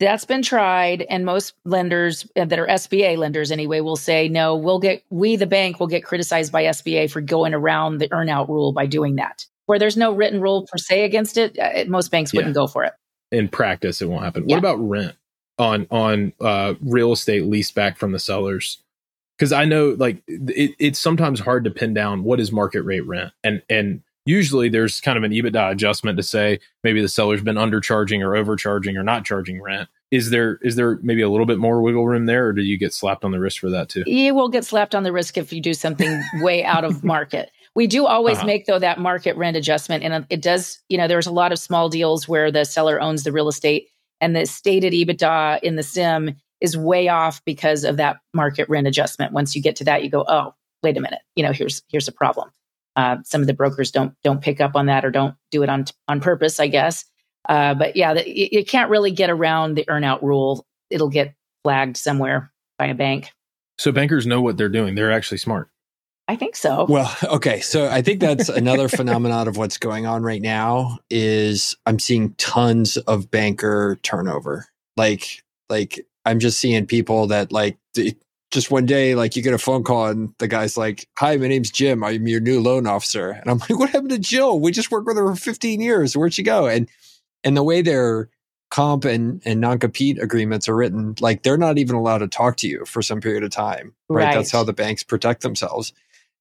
that's 0.00 0.24
been 0.24 0.42
tried, 0.42 1.02
and 1.02 1.24
most 1.24 1.54
lenders 1.64 2.26
uh, 2.36 2.44
that 2.44 2.58
are 2.58 2.66
SBA 2.66 3.16
lenders 3.16 3.50
anyway 3.50 3.80
will 3.80 3.96
say, 3.96 4.28
no, 4.28 4.56
we'll 4.56 4.80
get, 4.80 5.04
we, 5.10 5.36
the 5.36 5.46
bank, 5.46 5.78
will 5.78 5.86
get 5.86 6.04
criticized 6.04 6.50
by 6.50 6.64
SBA 6.64 7.10
for 7.10 7.20
going 7.20 7.54
around 7.54 7.98
the 7.98 8.08
earnout 8.08 8.48
rule 8.48 8.72
by 8.72 8.86
doing 8.86 9.16
that. 9.16 9.46
Where 9.66 9.78
there's 9.78 9.96
no 9.96 10.12
written 10.12 10.40
rule 10.40 10.66
per 10.70 10.78
se 10.78 11.04
against 11.04 11.38
it, 11.38 11.58
uh, 11.58 11.84
most 11.88 12.10
banks 12.10 12.34
wouldn't 12.34 12.54
go 12.54 12.66
for 12.66 12.84
it. 12.84 12.92
In 13.32 13.48
practice, 13.48 14.02
it 14.02 14.08
won't 14.08 14.24
happen. 14.24 14.48
Yeah. 14.48 14.56
What 14.56 14.58
about 14.58 14.76
rent 14.76 15.16
on 15.58 15.86
on 15.90 16.32
uh, 16.40 16.74
real 16.82 17.12
estate 17.12 17.46
leased 17.46 17.74
back 17.74 17.96
from 17.96 18.12
the 18.12 18.18
sellers? 18.18 18.82
Because 19.38 19.52
I 19.52 19.64
know, 19.64 19.96
like, 19.98 20.22
it, 20.28 20.76
it's 20.78 20.98
sometimes 20.98 21.40
hard 21.40 21.64
to 21.64 21.70
pin 21.70 21.94
down 21.94 22.24
what 22.24 22.40
is 22.40 22.52
market 22.52 22.82
rate 22.82 23.06
rent, 23.06 23.32
and 23.42 23.62
and 23.68 24.02
usually 24.26 24.68
there's 24.68 25.00
kind 25.00 25.18
of 25.18 25.24
an 25.24 25.32
EBITDA 25.32 25.72
adjustment 25.72 26.16
to 26.16 26.22
say 26.22 26.60
maybe 26.82 27.00
the 27.00 27.08
seller's 27.08 27.42
been 27.42 27.56
undercharging 27.56 28.22
or 28.22 28.36
overcharging 28.36 28.96
or 28.96 29.02
not 29.02 29.24
charging 29.24 29.60
rent. 29.60 29.88
Is 30.10 30.30
there 30.30 30.58
is 30.62 30.76
there 30.76 30.98
maybe 31.02 31.22
a 31.22 31.28
little 31.28 31.46
bit 31.46 31.58
more 31.58 31.82
wiggle 31.82 32.06
room 32.06 32.26
there, 32.26 32.46
or 32.46 32.52
do 32.52 32.62
you 32.62 32.78
get 32.78 32.94
slapped 32.94 33.24
on 33.24 33.32
the 33.32 33.40
wrist 33.40 33.58
for 33.58 33.70
that 33.70 33.88
too? 33.88 34.04
You 34.06 34.34
will 34.34 34.48
get 34.48 34.64
slapped 34.64 34.94
on 34.94 35.02
the 35.02 35.12
wrist 35.12 35.36
if 35.36 35.52
you 35.52 35.60
do 35.60 35.74
something 35.74 36.22
way 36.40 36.64
out 36.64 36.84
of 36.84 37.02
market. 37.02 37.50
We 37.74 37.88
do 37.88 38.06
always 38.06 38.38
uh-huh. 38.38 38.46
make 38.46 38.66
though 38.66 38.78
that 38.78 39.00
market 39.00 39.36
rent 39.36 39.56
adjustment, 39.56 40.04
and 40.04 40.24
it 40.30 40.40
does. 40.40 40.80
You 40.88 40.98
know, 40.98 41.08
there's 41.08 41.26
a 41.26 41.32
lot 41.32 41.50
of 41.50 41.58
small 41.58 41.88
deals 41.88 42.28
where 42.28 42.52
the 42.52 42.64
seller 42.64 43.00
owns 43.00 43.24
the 43.24 43.32
real 43.32 43.48
estate, 43.48 43.88
and 44.20 44.36
the 44.36 44.46
stated 44.46 44.92
EBITDA 44.92 45.60
in 45.62 45.74
the 45.74 45.82
CIM 45.82 46.36
is 46.60 46.76
way 46.76 47.08
off 47.08 47.44
because 47.44 47.82
of 47.82 47.96
that 47.96 48.18
market 48.32 48.68
rent 48.68 48.86
adjustment. 48.86 49.32
Once 49.32 49.56
you 49.56 49.62
get 49.62 49.74
to 49.76 49.84
that, 49.84 50.04
you 50.04 50.10
go, 50.10 50.24
oh, 50.28 50.54
wait 50.84 50.96
a 50.96 51.00
minute. 51.00 51.20
You 51.34 51.44
know, 51.44 51.52
here's 51.52 51.82
here's 51.88 52.06
a 52.06 52.12
problem. 52.12 52.50
Uh, 52.96 53.16
some 53.24 53.40
of 53.40 53.46
the 53.46 53.54
brokers 53.54 53.90
don't 53.90 54.14
don't 54.22 54.40
pick 54.40 54.60
up 54.60 54.72
on 54.74 54.86
that 54.86 55.04
or 55.04 55.10
don't 55.10 55.34
do 55.50 55.62
it 55.62 55.68
on 55.68 55.84
on 56.08 56.20
purpose, 56.20 56.60
I 56.60 56.68
guess. 56.68 57.04
Uh, 57.48 57.74
but 57.74 57.96
yeah, 57.96 58.14
the, 58.14 58.28
you, 58.28 58.48
you 58.52 58.64
can't 58.64 58.90
really 58.90 59.10
get 59.10 59.30
around 59.30 59.74
the 59.74 59.84
earnout 59.84 60.22
rule. 60.22 60.66
It'll 60.90 61.10
get 61.10 61.34
flagged 61.62 61.96
somewhere 61.96 62.52
by 62.78 62.86
a 62.86 62.94
bank. 62.94 63.30
So 63.78 63.92
bankers 63.92 64.26
know 64.26 64.40
what 64.40 64.56
they're 64.56 64.68
doing. 64.68 64.94
They're 64.94 65.12
actually 65.12 65.38
smart. 65.38 65.68
I 66.26 66.36
think 66.36 66.56
so. 66.56 66.86
Well, 66.88 67.14
okay. 67.24 67.60
So 67.60 67.88
I 67.88 68.00
think 68.00 68.20
that's 68.20 68.48
another 68.50 68.88
phenomenon 68.88 69.48
of 69.48 69.56
what's 69.56 69.78
going 69.78 70.06
on 70.06 70.22
right 70.22 70.40
now 70.40 70.98
is 71.10 71.76
I'm 71.84 71.98
seeing 71.98 72.34
tons 72.34 72.96
of 72.96 73.30
banker 73.30 73.98
turnover. 74.02 74.66
Like, 74.96 75.42
like 75.68 76.06
I'm 76.24 76.38
just 76.38 76.60
seeing 76.60 76.86
people 76.86 77.26
that 77.26 77.52
like 77.52 77.78
just 78.54 78.70
one 78.70 78.86
day, 78.86 79.14
like 79.14 79.36
you 79.36 79.42
get 79.42 79.52
a 79.52 79.58
phone 79.58 79.82
call 79.82 80.06
and 80.06 80.32
the 80.38 80.48
guy's 80.48 80.76
like, 80.76 81.08
"Hi, 81.18 81.36
my 81.36 81.48
name's 81.48 81.70
Jim. 81.70 82.02
I'm 82.04 82.26
your 82.26 82.40
new 82.40 82.60
loan 82.60 82.86
officer." 82.86 83.30
And 83.30 83.50
I'm 83.50 83.58
like, 83.68 83.76
"What 83.78 83.90
happened 83.90 84.10
to 84.10 84.18
Jill? 84.18 84.60
We 84.60 84.70
just 84.72 84.90
worked 84.90 85.06
with 85.06 85.16
her 85.16 85.34
for 85.34 85.36
15 85.36 85.80
years. 85.80 86.16
Where'd 86.16 86.32
she 86.32 86.44
go?" 86.44 86.66
And 86.66 86.88
and 87.42 87.56
the 87.56 87.64
way 87.64 87.82
their 87.82 88.30
comp 88.70 89.04
and 89.04 89.42
and 89.44 89.60
non 89.60 89.78
compete 89.78 90.22
agreements 90.22 90.68
are 90.68 90.76
written, 90.76 91.16
like 91.20 91.42
they're 91.42 91.58
not 91.58 91.78
even 91.78 91.96
allowed 91.96 92.18
to 92.18 92.28
talk 92.28 92.56
to 92.58 92.68
you 92.68 92.84
for 92.86 93.02
some 93.02 93.20
period 93.20 93.42
of 93.42 93.50
time. 93.50 93.94
Right? 94.08 94.26
right. 94.26 94.34
That's 94.34 94.52
how 94.52 94.64
the 94.64 94.72
banks 94.72 95.02
protect 95.02 95.42
themselves. 95.42 95.92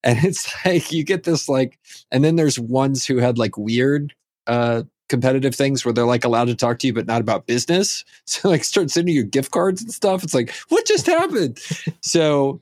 And 0.04 0.20
it's 0.24 0.54
like 0.64 0.92
you 0.92 1.04
get 1.04 1.24
this 1.24 1.50
like, 1.50 1.80
and 2.12 2.24
then 2.24 2.36
there's 2.36 2.60
ones 2.60 3.06
who 3.06 3.18
had 3.18 3.38
like 3.38 3.58
weird 3.58 4.14
uh 4.46 4.84
competitive 5.14 5.54
things 5.54 5.86
where 5.86 5.94
they're 5.94 6.08
like 6.08 6.24
allowed 6.24 6.46
to 6.46 6.56
talk 6.56 6.80
to 6.80 6.88
you 6.88 6.94
but 6.94 7.06
not 7.06 7.22
about 7.22 7.46
business. 7.46 8.04
So 8.26 8.50
like 8.50 8.64
start 8.64 8.90
sending 8.90 9.14
you 9.14 9.24
gift 9.24 9.52
cards 9.52 9.84
and 9.84 9.92
stuff. 9.92 10.24
It's 10.24 10.34
like 10.34 10.52
what 10.70 10.88
just 10.88 11.06
happened? 11.06 11.60
So 12.02 12.62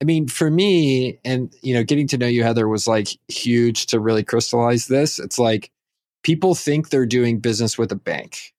i 0.00 0.04
mean 0.04 0.26
for 0.26 0.50
me 0.50 1.20
and 1.24 1.54
you 1.62 1.72
know 1.72 1.84
getting 1.84 2.08
to 2.08 2.18
know 2.18 2.26
you 2.26 2.42
heather 2.42 2.66
was 2.66 2.88
like 2.88 3.06
huge 3.28 3.86
to 3.86 4.00
really 4.00 4.24
crystallize 4.24 4.88
this. 4.88 5.20
It's 5.20 5.38
like 5.38 5.70
people 6.24 6.56
think 6.56 6.88
they're 6.88 7.06
doing 7.06 7.38
business 7.38 7.78
with 7.78 7.92
a 7.92 7.96
bank 7.96 8.52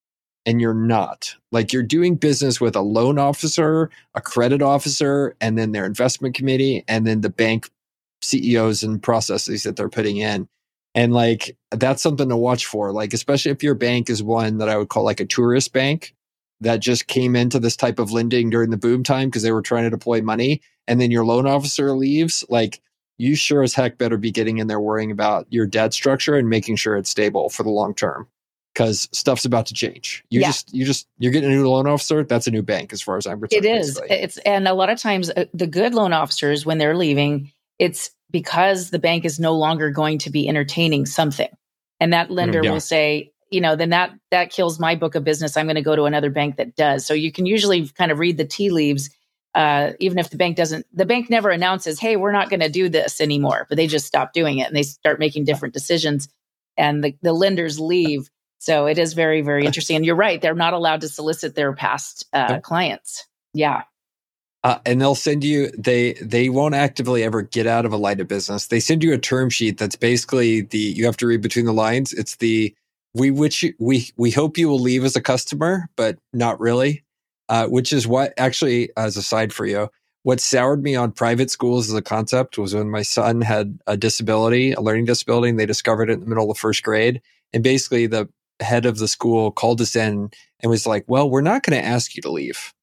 and 0.45 0.61
you're 0.61 0.73
not. 0.73 1.35
Like 1.51 1.73
you're 1.73 1.83
doing 1.83 2.15
business 2.15 2.61
with 2.61 2.77
a 2.77 2.81
loan 2.81 3.19
officer 3.19 3.89
a 4.15 4.21
credit 4.21 4.61
officer 4.61 5.35
and 5.41 5.57
then 5.57 5.73
their 5.73 5.85
investment 5.85 6.33
committee 6.33 6.85
and 6.87 7.05
then 7.05 7.19
the 7.19 7.29
bank 7.29 7.69
ceos 8.21 8.83
and 8.83 9.03
processes 9.03 9.63
that 9.63 9.75
they're 9.75 9.89
putting 9.89 10.17
in 10.17 10.47
and 10.95 11.13
like 11.13 11.57
that's 11.71 12.01
something 12.01 12.29
to 12.29 12.37
watch 12.37 12.65
for. 12.65 12.91
Like, 12.91 13.13
especially 13.13 13.51
if 13.51 13.63
your 13.63 13.75
bank 13.75 14.09
is 14.09 14.21
one 14.21 14.57
that 14.59 14.69
I 14.69 14.77
would 14.77 14.89
call 14.89 15.03
like 15.03 15.19
a 15.19 15.25
tourist 15.25 15.73
bank 15.73 16.13
that 16.61 16.79
just 16.79 17.07
came 17.07 17.35
into 17.35 17.59
this 17.59 17.75
type 17.75 17.99
of 17.99 18.11
lending 18.11 18.49
during 18.49 18.69
the 18.69 18.77
boom 18.77 19.03
time 19.03 19.27
because 19.27 19.43
they 19.43 19.51
were 19.51 19.61
trying 19.61 19.83
to 19.83 19.89
deploy 19.89 20.21
money. 20.21 20.61
And 20.87 20.99
then 20.99 21.11
your 21.11 21.25
loan 21.25 21.47
officer 21.47 21.91
leaves, 21.91 22.45
like 22.49 22.81
you 23.17 23.35
sure 23.35 23.63
as 23.63 23.73
heck 23.73 23.97
better 23.97 24.17
be 24.17 24.31
getting 24.31 24.57
in 24.59 24.67
there 24.67 24.79
worrying 24.79 25.11
about 25.11 25.47
your 25.49 25.65
debt 25.65 25.93
structure 25.93 26.35
and 26.35 26.49
making 26.49 26.77
sure 26.77 26.95
it's 26.95 27.09
stable 27.09 27.49
for 27.49 27.63
the 27.63 27.69
long 27.69 27.93
term 27.93 28.27
because 28.73 29.07
stuff's 29.11 29.45
about 29.45 29.67
to 29.67 29.73
change. 29.73 30.23
You 30.29 30.41
yeah. 30.41 30.47
just, 30.47 30.73
you 30.73 30.85
just, 30.85 31.07
you're 31.19 31.31
getting 31.31 31.51
a 31.51 31.55
new 31.55 31.69
loan 31.69 31.87
officer. 31.87 32.23
That's 32.23 32.47
a 32.47 32.51
new 32.51 32.63
bank 32.63 32.91
as 32.91 33.01
far 33.01 33.17
as 33.17 33.27
I'm 33.27 33.39
concerned. 33.39 33.65
It 33.65 33.69
is. 33.69 33.99
Basically. 33.99 34.17
It's, 34.17 34.37
and 34.39 34.67
a 34.67 34.73
lot 34.73 34.89
of 34.89 34.99
times 34.99 35.29
uh, 35.29 35.45
the 35.53 35.67
good 35.67 35.93
loan 35.93 36.13
officers, 36.13 36.65
when 36.65 36.79
they're 36.79 36.97
leaving, 36.97 37.51
it's 37.77 38.11
because 38.33 38.89
the 38.89 38.99
bank 38.99 39.23
is 39.23 39.39
no 39.39 39.53
longer 39.53 39.91
going 39.91 40.17
to 40.17 40.29
be 40.29 40.49
entertaining 40.49 41.05
something. 41.05 41.47
And 42.01 42.11
that 42.11 42.29
lender 42.29 42.59
mm, 42.59 42.65
yeah. 42.65 42.71
will 42.71 42.81
say, 42.81 43.31
you 43.49 43.61
know, 43.61 43.77
then 43.77 43.91
that 43.91 44.11
that 44.31 44.51
kills 44.51 44.79
my 44.79 44.95
book 44.95 45.15
of 45.15 45.23
business. 45.23 45.55
I'm 45.55 45.67
going 45.67 45.75
to 45.75 45.81
go 45.81 45.95
to 45.95 46.03
another 46.03 46.31
bank 46.31 46.57
that 46.57 46.75
does. 46.75 47.05
So 47.05 47.13
you 47.13 47.31
can 47.31 47.45
usually 47.45 47.87
kind 47.87 48.11
of 48.11 48.19
read 48.19 48.35
the 48.35 48.45
tea 48.45 48.71
leaves, 48.71 49.11
uh, 49.53 49.91
even 49.99 50.17
if 50.17 50.31
the 50.31 50.37
bank 50.37 50.57
doesn't. 50.57 50.85
The 50.91 51.05
bank 51.05 51.29
never 51.29 51.51
announces, 51.51 51.99
"Hey, 51.99 52.15
we're 52.17 52.31
not 52.31 52.49
going 52.49 52.61
to 52.61 52.69
do 52.69 52.89
this 52.89 53.21
anymore," 53.21 53.67
but 53.69 53.77
they 53.77 53.87
just 53.87 54.07
stop 54.07 54.33
doing 54.33 54.57
it 54.57 54.67
and 54.67 54.75
they 54.75 54.83
start 54.83 55.19
making 55.19 55.45
different 55.45 55.75
decisions, 55.75 56.27
and 56.75 57.03
the 57.03 57.15
the 57.21 57.31
lenders 57.31 57.79
leave. 57.79 58.29
So 58.57 58.87
it 58.87 58.97
is 58.97 59.13
very 59.13 59.41
very 59.41 59.65
interesting. 59.65 59.97
And 59.97 60.05
you're 60.05 60.15
right; 60.15 60.41
they're 60.41 60.55
not 60.55 60.73
allowed 60.73 61.01
to 61.01 61.07
solicit 61.07 61.53
their 61.53 61.73
past 61.73 62.25
uh, 62.33 62.59
clients. 62.59 63.27
Yeah. 63.53 63.83
Uh, 64.63 64.79
and 64.85 65.01
they'll 65.01 65.15
send 65.15 65.43
you 65.43 65.69
they 65.77 66.13
they 66.21 66.47
won't 66.47 66.73
actively 66.75 67.23
ever 67.23 67.41
get 67.41 67.67
out 67.67 67.85
of 67.85 67.91
a 67.91 67.97
line 67.97 68.21
of 68.21 68.27
business. 68.29 68.67
They 68.67 68.79
send 68.79 69.03
you 69.03 69.13
a 69.13 69.17
term 69.17 69.49
sheet 69.49 69.77
that's 69.77 69.97
basically 69.97 70.61
the 70.61 70.77
you 70.77 71.05
have 71.05 71.17
to 71.17 71.27
read 71.27 71.41
between 71.41 71.65
the 71.65 71.73
lines. 71.73 72.13
It's 72.13 72.37
the 72.37 72.73
we 73.13 73.29
which 73.31 73.65
we 73.79 74.09
we 74.17 74.31
hope 74.31 74.57
you 74.57 74.69
will 74.69 74.79
leave 74.79 75.03
as 75.03 75.15
a 75.15 75.21
customer, 75.21 75.89
but 75.95 76.17
not 76.31 76.59
really. 76.59 77.03
Uh, 77.49 77.67
which 77.67 77.91
is 77.91 78.07
what 78.07 78.33
actually, 78.37 78.89
as 78.95 79.17
a 79.17 79.21
side 79.21 79.51
for 79.51 79.65
you, 79.65 79.89
what 80.23 80.39
soured 80.39 80.81
me 80.81 80.95
on 80.95 81.11
private 81.11 81.51
schools 81.51 81.89
as 81.89 81.93
a 81.93 82.01
concept 82.01 82.57
was 82.57 82.73
when 82.73 82.89
my 82.89 83.01
son 83.01 83.41
had 83.41 83.77
a 83.85 83.97
disability, 83.97 84.71
a 84.71 84.79
learning 84.79 85.05
disability, 85.05 85.49
and 85.49 85.59
they 85.59 85.65
discovered 85.65 86.09
it 86.09 86.13
in 86.13 86.21
the 86.21 86.25
middle 86.25 86.49
of 86.49 86.57
first 86.57 86.83
grade. 86.83 87.21
And 87.51 87.61
basically, 87.61 88.07
the 88.07 88.29
head 88.61 88.85
of 88.85 88.97
the 88.97 89.09
school 89.09 89.51
called 89.51 89.81
us 89.81 89.95
in 89.95 90.31
and 90.61 90.69
was 90.69 90.87
like, 90.87 91.03
"Well, 91.07 91.29
we're 91.29 91.41
not 91.41 91.63
going 91.63 91.79
to 91.79 91.85
ask 91.85 92.15
you 92.15 92.21
to 92.21 92.31
leave." 92.31 92.73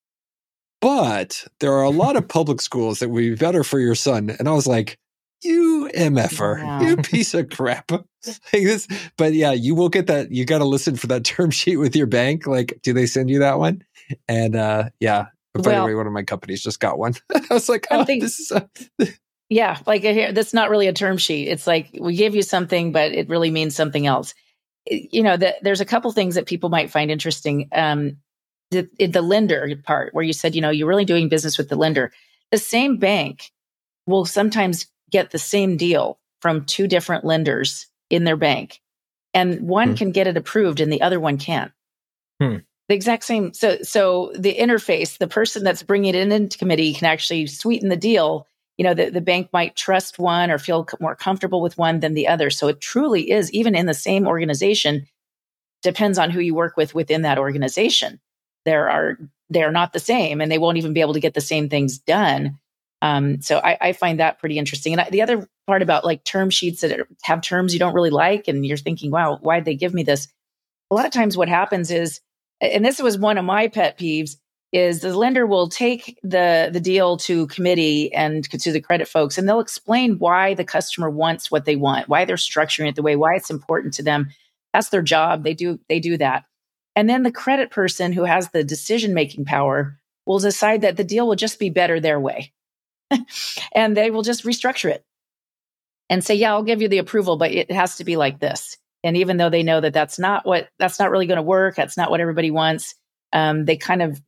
But 0.80 1.46
there 1.60 1.72
are 1.72 1.82
a 1.82 1.90
lot 1.90 2.16
of 2.16 2.28
public 2.28 2.60
schools 2.60 3.00
that 3.00 3.10
would 3.10 3.20
be 3.20 3.34
better 3.34 3.64
for 3.64 3.78
your 3.78 3.94
son. 3.94 4.34
And 4.38 4.48
I 4.48 4.52
was 4.52 4.66
like, 4.66 4.98
you 5.42 5.90
MFer, 5.94 6.58
yeah. 6.58 6.82
you 6.82 6.96
piece 6.96 7.34
of 7.34 7.48
crap. 7.50 7.90
like 7.92 8.04
this, 8.52 8.86
but 9.16 9.32
yeah, 9.32 9.52
you 9.52 9.74
will 9.74 9.88
get 9.88 10.06
that. 10.08 10.30
You 10.30 10.44
got 10.44 10.58
to 10.58 10.64
listen 10.64 10.96
for 10.96 11.06
that 11.08 11.24
term 11.24 11.50
sheet 11.50 11.76
with 11.76 11.96
your 11.96 12.06
bank. 12.06 12.46
Like, 12.46 12.80
do 12.82 12.92
they 12.92 13.06
send 13.06 13.30
you 13.30 13.40
that 13.40 13.58
one? 13.58 13.82
And 14.28 14.56
uh, 14.56 14.90
yeah, 15.00 15.26
but 15.54 15.64
by 15.64 15.72
well, 15.72 15.82
the 15.82 15.86
way, 15.86 15.94
one 15.94 16.06
of 16.06 16.12
my 16.12 16.22
companies 16.22 16.62
just 16.62 16.80
got 16.80 16.98
one. 16.98 17.14
I 17.34 17.54
was 17.54 17.68
like, 17.68 17.86
oh, 17.90 18.04
think, 18.04 18.22
this 18.22 18.38
is. 18.38 18.50
A- 18.50 18.68
yeah, 19.48 19.78
like 19.86 20.02
here, 20.02 20.32
that's 20.32 20.54
not 20.54 20.70
really 20.70 20.88
a 20.88 20.92
term 20.92 21.16
sheet. 21.16 21.48
It's 21.48 21.66
like 21.66 21.90
we 21.98 22.14
give 22.14 22.34
you 22.34 22.42
something, 22.42 22.92
but 22.92 23.12
it 23.12 23.28
really 23.28 23.50
means 23.50 23.74
something 23.74 24.06
else. 24.06 24.34
You 24.86 25.22
know, 25.22 25.36
the, 25.36 25.56
there's 25.62 25.80
a 25.80 25.86
couple 25.86 26.10
things 26.12 26.36
that 26.36 26.46
people 26.46 26.70
might 26.70 26.90
find 26.90 27.10
interesting. 27.10 27.68
Um, 27.72 28.18
the, 28.70 28.88
the 29.06 29.22
lender 29.22 29.74
part 29.84 30.14
where 30.14 30.24
you 30.24 30.32
said, 30.32 30.54
you 30.54 30.60
know, 30.60 30.70
you're 30.70 30.88
really 30.88 31.04
doing 31.04 31.28
business 31.28 31.58
with 31.58 31.68
the 31.68 31.76
lender. 31.76 32.12
The 32.50 32.58
same 32.58 32.96
bank 32.96 33.50
will 34.06 34.24
sometimes 34.24 34.86
get 35.10 35.30
the 35.30 35.38
same 35.38 35.76
deal 35.76 36.18
from 36.40 36.64
two 36.64 36.86
different 36.86 37.24
lenders 37.24 37.86
in 38.08 38.24
their 38.24 38.36
bank, 38.36 38.80
and 39.34 39.68
one 39.68 39.90
hmm. 39.90 39.94
can 39.94 40.10
get 40.12 40.26
it 40.26 40.36
approved 40.36 40.80
and 40.80 40.92
the 40.92 41.02
other 41.02 41.20
one 41.20 41.38
can't. 41.38 41.72
Hmm. 42.40 42.56
The 42.88 42.94
exact 42.94 43.24
same. 43.24 43.52
So, 43.52 43.78
so 43.82 44.32
the 44.36 44.54
interface, 44.54 45.18
the 45.18 45.28
person 45.28 45.62
that's 45.62 45.82
bringing 45.82 46.14
it 46.14 46.18
in 46.18 46.32
into 46.32 46.58
committee 46.58 46.92
can 46.92 47.06
actually 47.06 47.46
sweeten 47.46 47.88
the 47.88 47.96
deal. 47.96 48.48
You 48.78 48.84
know, 48.84 48.94
the, 48.94 49.10
the 49.10 49.20
bank 49.20 49.50
might 49.52 49.76
trust 49.76 50.18
one 50.18 50.50
or 50.50 50.58
feel 50.58 50.88
more 50.98 51.14
comfortable 51.14 51.60
with 51.60 51.78
one 51.78 52.00
than 52.00 52.14
the 52.14 52.26
other. 52.26 52.50
So 52.50 52.66
it 52.66 52.80
truly 52.80 53.30
is, 53.30 53.52
even 53.52 53.76
in 53.76 53.86
the 53.86 53.94
same 53.94 54.26
organization, 54.26 55.06
depends 55.82 56.18
on 56.18 56.30
who 56.30 56.40
you 56.40 56.54
work 56.54 56.76
with 56.76 56.94
within 56.94 57.22
that 57.22 57.38
organization 57.38 58.20
there 58.64 58.88
are 58.88 59.18
they're 59.50 59.72
not 59.72 59.92
the 59.92 60.00
same 60.00 60.40
and 60.40 60.50
they 60.50 60.58
won't 60.58 60.78
even 60.78 60.92
be 60.92 61.00
able 61.00 61.14
to 61.14 61.20
get 61.20 61.34
the 61.34 61.40
same 61.40 61.68
things 61.68 61.98
done. 61.98 62.58
Um, 63.02 63.42
so 63.42 63.58
I, 63.58 63.78
I, 63.80 63.92
find 63.94 64.20
that 64.20 64.38
pretty 64.38 64.58
interesting. 64.58 64.92
And 64.92 65.00
I, 65.00 65.10
the 65.10 65.22
other 65.22 65.48
part 65.66 65.80
about 65.80 66.04
like 66.04 66.22
term 66.22 66.50
sheets 66.50 66.82
that 66.82 67.06
have 67.22 67.40
terms 67.40 67.72
you 67.72 67.78
don't 67.78 67.94
really 67.94 68.10
like 68.10 68.46
and 68.46 68.64
you're 68.64 68.76
thinking 68.76 69.10
wow 69.10 69.38
why'd 69.40 69.64
they 69.64 69.74
give 69.74 69.94
me 69.94 70.02
this? 70.02 70.28
A 70.90 70.94
lot 70.94 71.06
of 71.06 71.12
times 71.12 71.36
what 71.36 71.48
happens 71.48 71.90
is 71.90 72.20
and 72.60 72.84
this 72.84 73.00
was 73.00 73.18
one 73.18 73.38
of 73.38 73.44
my 73.44 73.68
pet 73.68 73.98
peeves 73.98 74.36
is 74.72 75.00
the 75.00 75.16
lender 75.16 75.46
will 75.46 75.68
take 75.68 76.18
the 76.22 76.68
the 76.72 76.80
deal 76.80 77.16
to 77.16 77.46
committee 77.48 78.12
and 78.12 78.44
to 78.44 78.70
the 78.70 78.80
credit 78.80 79.08
folks 79.08 79.38
and 79.38 79.48
they'll 79.48 79.60
explain 79.60 80.18
why 80.18 80.54
the 80.54 80.64
customer 80.64 81.08
wants 81.08 81.50
what 81.50 81.64
they 81.64 81.76
want 81.76 82.08
why 82.08 82.24
they're 82.24 82.36
structuring 82.36 82.88
it 82.88 82.96
the 82.96 83.02
way 83.02 83.16
why 83.16 83.34
it's 83.34 83.50
important 83.50 83.94
to 83.94 84.02
them. 84.02 84.28
That's 84.74 84.90
their 84.90 85.02
job. 85.02 85.42
They 85.42 85.54
do 85.54 85.80
they 85.88 86.00
do 86.00 86.18
that 86.18 86.44
and 86.96 87.08
then 87.08 87.22
the 87.22 87.32
credit 87.32 87.70
person 87.70 88.12
who 88.12 88.24
has 88.24 88.50
the 88.50 88.64
decision 88.64 89.14
making 89.14 89.44
power 89.44 89.98
will 90.26 90.38
decide 90.38 90.82
that 90.82 90.96
the 90.96 91.04
deal 91.04 91.26
will 91.26 91.36
just 91.36 91.58
be 91.58 91.70
better 91.70 92.00
their 92.00 92.20
way. 92.20 92.52
and 93.72 93.96
they 93.96 94.10
will 94.10 94.22
just 94.22 94.44
restructure 94.44 94.90
it 94.90 95.04
and 96.08 96.24
say, 96.24 96.34
yeah, 96.34 96.52
I'll 96.52 96.62
give 96.62 96.82
you 96.82 96.88
the 96.88 96.98
approval, 96.98 97.36
but 97.36 97.52
it 97.52 97.70
has 97.70 97.96
to 97.96 98.04
be 98.04 98.16
like 98.16 98.38
this. 98.38 98.76
And 99.02 99.16
even 99.16 99.36
though 99.38 99.50
they 99.50 99.62
know 99.62 99.80
that 99.80 99.94
that's 99.94 100.18
not 100.18 100.44
what, 100.44 100.68
that's 100.78 100.98
not 100.98 101.10
really 101.10 101.26
going 101.26 101.36
to 101.36 101.42
work, 101.42 101.74
that's 101.74 101.96
not 101.96 102.10
what 102.10 102.20
everybody 102.20 102.50
wants, 102.50 102.94
um, 103.32 103.64
they 103.64 103.76
kind 103.76 104.02
of 104.02 104.20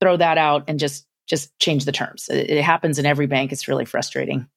throw 0.00 0.16
that 0.16 0.38
out 0.38 0.64
and 0.68 0.78
just, 0.78 1.06
just 1.26 1.58
change 1.58 1.84
the 1.84 1.92
terms. 1.92 2.28
It, 2.28 2.50
it 2.50 2.64
happens 2.64 2.98
in 2.98 3.06
every 3.06 3.26
bank. 3.26 3.52
It's 3.52 3.68
really 3.68 3.84
frustrating. 3.84 4.48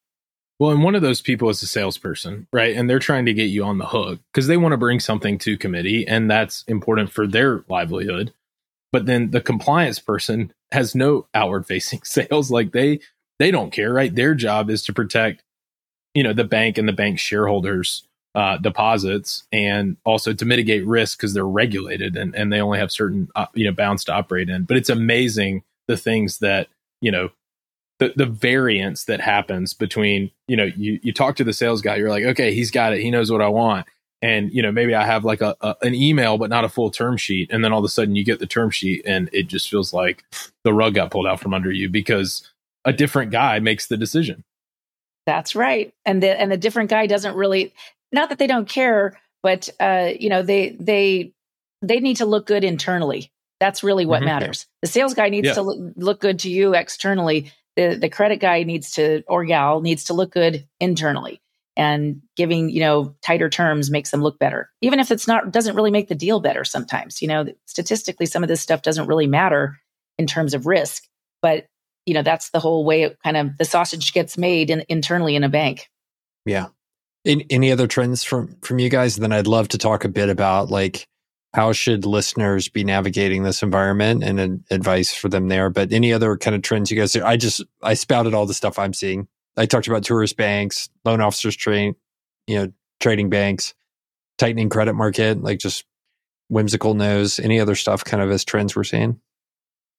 Well, 0.62 0.70
and 0.70 0.84
one 0.84 0.94
of 0.94 1.02
those 1.02 1.24
people 1.24 1.50
is 1.50 1.64
a 1.64 1.66
salesperson, 1.66 2.46
right? 2.54 2.76
And 2.76 2.88
they're 2.88 3.00
trying 3.00 3.26
to 3.26 3.34
get 3.34 3.46
you 3.46 3.64
on 3.64 3.80
the 3.80 3.88
hook 3.88 4.20
because 4.32 4.46
they 4.46 4.58
want 4.58 4.74
to 4.74 4.78
bring 4.78 5.00
something 5.00 5.40
to 5.40 5.58
committee 5.58 6.08
and 6.08 6.30
that's 6.30 6.64
important 6.68 7.12
for 7.12 7.26
their 7.26 7.66
livelihood. 7.68 8.32
But 8.92 9.08
then 9.08 9.32
the 9.32 9.42
compliance 9.42 9.98
person 9.98 10.54
has 10.72 10.94
no 10.94 11.26
outward 11.34 11.66
facing 11.66 12.02
sales. 12.04 12.52
Like 12.52 12.74
they 12.74 13.00
they 13.40 13.50
don't 13.50 13.74
care, 13.74 13.92
right? 13.92 14.14
Their 14.14 14.36
job 14.36 14.70
is 14.70 14.84
to 14.84 14.94
protect, 14.94 15.42
you 16.14 16.22
know, 16.22 16.32
the 16.32 16.44
bank 16.44 16.78
and 16.78 16.88
the 16.88 16.94
bank 16.94 17.18
shareholders 17.18 18.04
uh, 18.36 18.58
deposits 18.58 19.46
and 19.52 19.98
also 20.06 20.32
to 20.32 20.46
mitigate 20.46 20.86
risk 20.86 21.18
because 21.18 21.34
they're 21.34 21.44
regulated 21.44 22.16
and, 22.16 22.36
and 22.36 22.54
they 22.54 22.62
only 22.62 22.78
have 22.78 22.92
certain 22.92 23.30
uh, 23.36 23.48
you 23.56 23.66
know 23.66 23.74
bounds 23.74 24.04
to 24.04 24.14
operate 24.14 24.48
in. 24.48 24.66
But 24.66 24.78
it's 24.78 24.90
amazing 24.90 25.64
the 25.88 25.98
things 25.98 26.38
that 26.38 26.68
you 27.02 27.12
know 27.12 27.32
the, 28.02 28.14
the 28.16 28.26
variance 28.26 29.06
that 29.06 29.22
happens 29.22 29.74
between 29.74 30.32
you 30.48 30.58
know 30.58 30.66
you 30.76 31.00
you 31.04 31.14
talk 31.14 31.36
to 31.38 31.44
the 31.44 31.54
sales 31.54 31.82
guy 31.82 31.96
you're 31.96 32.10
like 32.10 32.24
okay 32.24 32.54
he's 32.54 32.72
got 32.72 32.94
it 32.94 33.00
he 33.00 33.12
knows 33.12 33.32
what 33.32 33.42
i 33.42 33.48
want 33.48 33.86
and 34.22 34.52
you 34.52 34.62
know 34.62 34.72
maybe 34.72 34.94
i 34.94 35.06
have 35.06 35.24
like 35.24 35.40
a, 35.42 35.56
a, 35.62 35.76
an 35.84 35.94
email 35.94 36.38
but 36.38 36.50
not 36.50 36.66
a 36.66 36.70
full 36.70 36.92
term 36.92 37.16
sheet 37.16 37.50
and 37.52 37.64
then 37.64 37.72
all 37.72 37.80
of 37.80 37.86
a 37.86 37.90
sudden 37.90 38.16
you 38.16 38.26
get 38.26 38.40
the 38.40 38.48
term 38.48 38.70
sheet 38.70 39.04
and 39.06 39.30
it 39.32 39.48
just 39.48 39.70
feels 39.70 39.94
like 39.94 40.26
the 40.64 40.74
rug 40.74 40.96
got 40.96 41.12
pulled 41.12 41.28
out 41.28 41.40
from 41.40 41.54
under 41.54 41.72
you 41.72 41.88
because 41.88 42.52
a 42.84 42.92
different 42.92 43.32
guy 43.32 43.60
makes 43.60 43.88
the 43.88 43.98
decision 43.98 44.44
That's 45.26 45.56
right. 45.56 45.94
And 46.06 46.22
the 46.22 46.40
and 46.40 46.52
the 46.52 46.58
different 46.58 46.90
guy 46.90 47.08
doesn't 47.08 47.36
really 47.36 47.74
not 48.12 48.30
that 48.30 48.40
they 48.40 48.48
don't 48.48 48.68
care, 48.68 49.20
but 49.44 49.70
uh, 49.80 50.10
you 50.20 50.30
know, 50.30 50.42
they 50.42 50.76
they 50.80 51.34
they 51.82 52.00
need 52.00 52.18
to 52.18 52.26
look 52.26 52.46
good 52.46 52.64
internally. 52.64 53.32
That's 53.60 53.84
really 53.84 54.06
what 54.06 54.18
mm-hmm. 54.18 54.26
matters. 54.26 54.66
The 54.82 54.88
sales 54.88 55.14
guy 55.14 55.30
needs 55.30 55.48
yeah. 55.48 55.54
to 55.54 55.62
look, 55.62 55.94
look 55.96 56.20
good 56.20 56.40
to 56.40 56.50
you 56.50 56.74
externally. 56.74 57.52
The 57.76 57.96
the 57.96 58.10
credit 58.10 58.38
guy 58.38 58.64
needs 58.64 58.92
to 58.92 59.24
or 59.28 59.46
gal 59.46 59.82
needs 59.82 60.06
to 60.06 60.14
look 60.14 60.32
good 60.32 60.68
internally. 60.80 61.42
And 61.78 62.22
giving, 62.36 62.70
you 62.70 62.82
know, 62.82 63.16
tighter 63.22 63.50
terms 63.50 63.90
makes 63.90 64.12
them 64.12 64.22
look 64.22 64.38
better. 64.38 64.70
Even 64.82 65.00
if 65.00 65.10
it's 65.10 65.26
not 65.28 65.52
doesn't 65.52 65.76
really 65.76 65.90
make 65.90 66.10
the 66.10 66.16
deal 66.16 66.42
better 66.42 66.66
sometimes. 66.66 67.22
You 67.22 67.30
know, 67.30 67.46
statistically 67.66 68.26
some 68.26 68.44
of 68.44 68.50
this 68.50 68.60
stuff 68.62 68.82
doesn't 68.82 69.08
really 69.08 69.28
matter 69.28 69.78
in 70.18 70.28
terms 70.28 70.54
of 70.54 70.68
risk, 70.68 71.04
but 71.42 71.68
you 72.06 72.14
know, 72.14 72.24
that's 72.24 72.50
the 72.50 72.60
whole 72.60 72.84
way 72.84 73.04
it 73.04 73.18
kind 73.24 73.38
of 73.38 73.58
the 73.58 73.66
sausage 73.66 74.14
gets 74.14 74.38
made 74.38 74.70
in, 74.70 74.84
internally 74.90 75.36
in 75.36 75.44
a 75.44 75.50
bank. 75.50 75.90
Yeah. 76.46 76.68
In, 77.24 77.44
any 77.50 77.72
other 77.72 77.88
trends 77.88 78.24
from 78.24 78.58
from 78.62 78.80
you 78.80 78.90
guys? 78.90 79.16
Then 79.16 79.32
I'd 79.32 79.48
love 79.48 79.70
to 79.70 79.78
talk 79.78 80.04
a 80.04 80.10
bit 80.10 80.30
about 80.30 80.70
like 80.70 81.08
how 81.54 81.74
should 81.74 82.06
listeners 82.06 82.70
be 82.70 82.84
navigating 82.84 83.44
this 83.44 83.62
environment 83.62 84.24
and 84.24 84.40
uh, 84.40 84.74
advice 84.74 85.14
for 85.14 85.28
them 85.28 85.50
there. 85.50 85.70
But 85.70 85.92
any 85.92 86.14
other 86.14 86.38
kind 86.38 86.56
of 86.56 86.62
trends 86.62 86.90
you 86.90 86.98
guys? 86.98 87.16
I 87.16 87.38
just 87.38 87.64
I 87.82 87.94
spouted 87.94 88.34
all 88.34 88.46
the 88.46 88.54
stuff 88.54 88.80
I'm 88.80 88.94
seeing. 88.94 89.28
I 89.58 89.66
talked 89.66 89.88
about 89.88 90.04
tourist 90.04 90.38
banks, 90.38 90.90
loan 91.04 91.20
officers 91.20 91.56
train, 91.56 91.96
you 92.48 92.56
know, 92.56 92.72
trading 93.02 93.30
banks, 93.30 93.74
tightening 94.38 94.70
credit 94.70 94.94
market, 94.94 95.44
like 95.44 95.60
just 95.60 95.84
whimsical 96.48 96.94
nose. 96.94 97.38
Any 97.38 97.60
other 97.60 97.76
stuff 97.76 98.04
kind 98.06 98.24
of 98.24 98.32
as 98.32 98.46
trends 98.46 98.76
we're 98.76 98.86
seeing? 98.86 99.20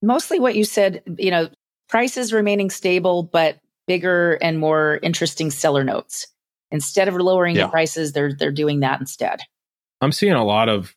Mostly 0.01 0.41
what 0.41 0.57
you 0.57 0.65
said. 0.65 1.03
You 1.19 1.31
know, 1.31 1.49
prices 1.89 2.33
remaining 2.33 2.71
stable, 2.71 3.23
but 3.23 3.59
bigger 3.87 4.39
and 4.41 4.59
more 4.59 4.99
interesting 5.03 5.51
seller 5.51 5.85
notes. 5.85 6.27
Instead 6.71 7.09
of 7.09 7.15
lowering 7.17 7.57
yeah. 7.57 7.65
the 7.65 7.69
prices, 7.69 8.15
they're 8.15 8.33
they're 8.33 8.51
doing 8.51 8.81
that 8.81 9.01
instead. 9.01 9.43
I'm 10.01 10.13
seeing 10.13 10.33
a 10.33 10.45
lot 10.45 10.71
of 10.71 10.97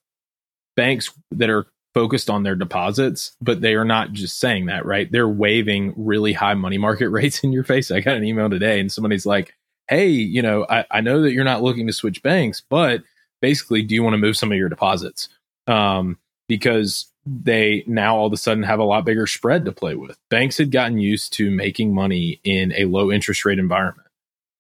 banks 0.76 1.12
that 1.32 1.50
are 1.50 1.68
focused 1.94 2.30
on 2.30 2.44
their 2.44 2.56
deposits, 2.56 3.36
but 3.42 3.62
they 3.62 3.74
are 3.74 3.86
not 3.86 4.12
just 4.12 4.40
saying 4.40 4.66
that, 4.66 4.86
right? 4.86 5.10
They're 5.12 5.30
waving 5.30 5.94
really 5.96 6.34
high 6.34 6.54
money 6.54 6.78
market 6.78 7.10
rates 7.10 7.44
in 7.44 7.54
your 7.54 7.64
face. 7.64 7.90
I 7.90 8.02
got 8.02 8.18
an 8.18 8.26
email 8.26 8.50
today 8.50 8.80
and 8.80 8.92
somebody's 8.92 9.26
like, 9.26 9.54
Hey, 9.88 10.08
you 10.08 10.42
know, 10.42 10.66
I, 10.70 10.86
I 10.90 11.02
know 11.02 11.22
that 11.22 11.32
you're 11.32 11.44
not 11.44 11.62
looking 11.62 11.86
to 11.88 11.94
switch 11.94 12.24
banks, 12.24 12.62
but 12.70 13.04
basically, 13.42 13.84
do 13.84 13.94
you 13.94 14.04
want 14.04 14.16
to 14.16 14.20
move 14.20 14.36
some 14.36 14.52
of 14.52 14.58
your 14.58 14.70
deposits? 14.70 15.30
Um, 15.68 16.18
because 16.48 17.12
they 17.26 17.84
now 17.88 18.16
all 18.18 18.28
of 18.28 18.34
a 18.34 18.38
sudden 18.38 18.64
have 18.64 18.80
a 18.80 18.84
lot 18.84 19.06
bigger 19.06 19.28
spread 19.28 19.66
to 19.66 19.72
play 19.72 19.96
with. 19.96 20.18
Banks 20.30 20.58
had 20.58 20.72
gotten 20.72 20.98
used 20.98 21.34
to 21.34 21.50
making 21.50 21.94
money 21.94 22.40
in 22.44 22.74
a 22.74 22.86
low 22.86 23.12
interest 23.12 23.46
rate 23.46 23.60
environment. 23.60 24.08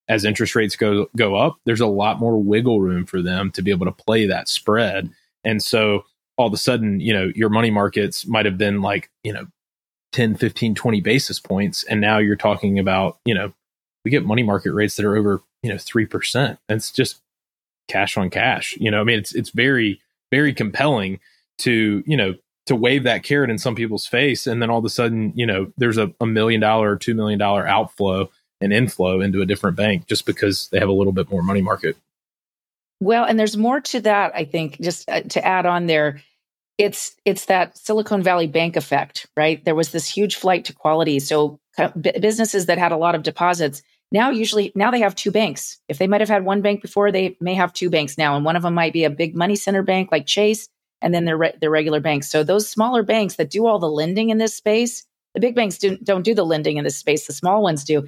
As 0.07 0.25
interest 0.25 0.55
rates 0.55 0.75
go 0.75 1.07
go 1.17 1.35
up, 1.35 1.57
there's 1.65 1.81
a 1.81 1.87
lot 1.87 2.19
more 2.19 2.41
wiggle 2.41 2.81
room 2.81 3.05
for 3.05 3.21
them 3.21 3.51
to 3.51 3.61
be 3.61 3.71
able 3.71 3.85
to 3.85 3.91
play 3.91 4.27
that 4.27 4.47
spread. 4.47 5.09
And 5.45 5.63
so 5.63 6.05
all 6.37 6.47
of 6.47 6.53
a 6.53 6.57
sudden, 6.57 6.99
you 6.99 7.13
know, 7.13 7.31
your 7.35 7.49
money 7.49 7.71
markets 7.71 8.27
might 8.27 8.45
have 8.45 8.57
been 8.57 8.81
like, 8.81 9.09
you 9.23 9.31
know, 9.31 9.47
10, 10.11 10.35
15, 10.35 10.75
20 10.75 11.01
basis 11.01 11.39
points 11.39 11.83
and 11.83 12.01
now 12.01 12.17
you're 12.17 12.35
talking 12.35 12.79
about, 12.79 13.17
you 13.25 13.33
know, 13.33 13.53
we 14.03 14.11
get 14.11 14.25
money 14.25 14.43
market 14.43 14.71
rates 14.73 14.95
that 14.95 15.05
are 15.05 15.15
over, 15.15 15.41
you 15.63 15.69
know, 15.69 15.75
3%. 15.75 16.57
And 16.69 16.77
it's 16.77 16.91
just 16.91 17.21
cash 17.87 18.17
on 18.17 18.29
cash. 18.29 18.77
You 18.79 18.91
know, 18.91 19.01
I 19.01 19.03
mean, 19.03 19.19
it's 19.19 19.33
it's 19.33 19.49
very 19.51 20.01
very 20.31 20.53
compelling 20.53 21.19
to, 21.59 22.03
you 22.05 22.17
know, 22.17 22.35
to 22.65 22.75
wave 22.75 23.03
that 23.03 23.23
carrot 23.23 23.49
in 23.49 23.57
some 23.57 23.75
people's 23.75 24.07
face 24.07 24.47
and 24.47 24.61
then 24.61 24.69
all 24.69 24.79
of 24.79 24.85
a 24.85 24.89
sudden 24.89 25.31
you 25.35 25.45
know 25.45 25.71
there's 25.77 25.97
a, 25.97 26.11
a 26.19 26.25
million 26.25 26.61
dollar 26.61 26.91
or 26.91 26.95
two 26.95 27.13
million 27.13 27.39
dollar 27.39 27.67
outflow 27.67 28.29
and 28.61 28.73
inflow 28.73 29.21
into 29.21 29.41
a 29.41 29.45
different 29.45 29.77
bank 29.77 30.07
just 30.07 30.25
because 30.25 30.67
they 30.69 30.79
have 30.79 30.89
a 30.89 30.93
little 30.93 31.13
bit 31.13 31.29
more 31.29 31.43
money 31.43 31.61
market 31.61 31.95
well 32.99 33.25
and 33.25 33.39
there's 33.39 33.57
more 33.57 33.79
to 33.79 33.99
that 33.99 34.31
i 34.35 34.43
think 34.43 34.79
just 34.79 35.07
uh, 35.09 35.21
to 35.21 35.45
add 35.45 35.65
on 35.65 35.85
there 35.85 36.21
it's 36.77 37.15
it's 37.25 37.45
that 37.45 37.77
silicon 37.77 38.21
valley 38.21 38.47
bank 38.47 38.75
effect 38.75 39.27
right 39.35 39.63
there 39.65 39.75
was 39.75 39.91
this 39.91 40.07
huge 40.07 40.35
flight 40.35 40.65
to 40.65 40.73
quality 40.73 41.19
so 41.19 41.59
businesses 42.19 42.65
that 42.67 42.77
had 42.77 42.91
a 42.91 42.97
lot 42.97 43.15
of 43.15 43.23
deposits 43.23 43.81
now 44.11 44.29
usually 44.29 44.71
now 44.75 44.91
they 44.91 44.99
have 44.99 45.15
two 45.15 45.31
banks 45.31 45.79
if 45.89 45.97
they 45.97 46.07
might 46.07 46.21
have 46.21 46.29
had 46.29 46.45
one 46.45 46.61
bank 46.61 46.81
before 46.81 47.11
they 47.11 47.35
may 47.41 47.53
have 47.53 47.73
two 47.73 47.89
banks 47.89 48.17
now 48.17 48.35
and 48.35 48.45
one 48.45 48.55
of 48.55 48.63
them 48.63 48.73
might 48.73 48.93
be 48.93 49.03
a 49.03 49.09
big 49.09 49.35
money 49.35 49.55
center 49.55 49.83
bank 49.83 50.11
like 50.11 50.25
chase 50.25 50.69
and 51.05 51.13
then 51.13 51.25
their 51.25 51.37
re- 51.37 51.55
their 51.61 51.69
regular 51.69 51.99
banks. 51.99 52.29
So 52.29 52.43
those 52.43 52.69
smaller 52.69 53.03
banks 53.03 53.35
that 53.35 53.51
do 53.51 53.67
all 53.67 53.79
the 53.79 53.89
lending 53.89 54.31
in 54.31 54.39
this 54.39 54.55
space, 54.55 55.05
the 55.33 55.39
big 55.39 55.55
banks 55.55 55.77
do, 55.77 55.97
don't 55.97 56.23
do 56.23 56.33
the 56.33 56.45
lending 56.45 56.77
in 56.77 56.83
this 56.83 56.97
space. 56.97 57.27
The 57.27 57.33
small 57.33 57.61
ones 57.61 57.83
do. 57.83 58.07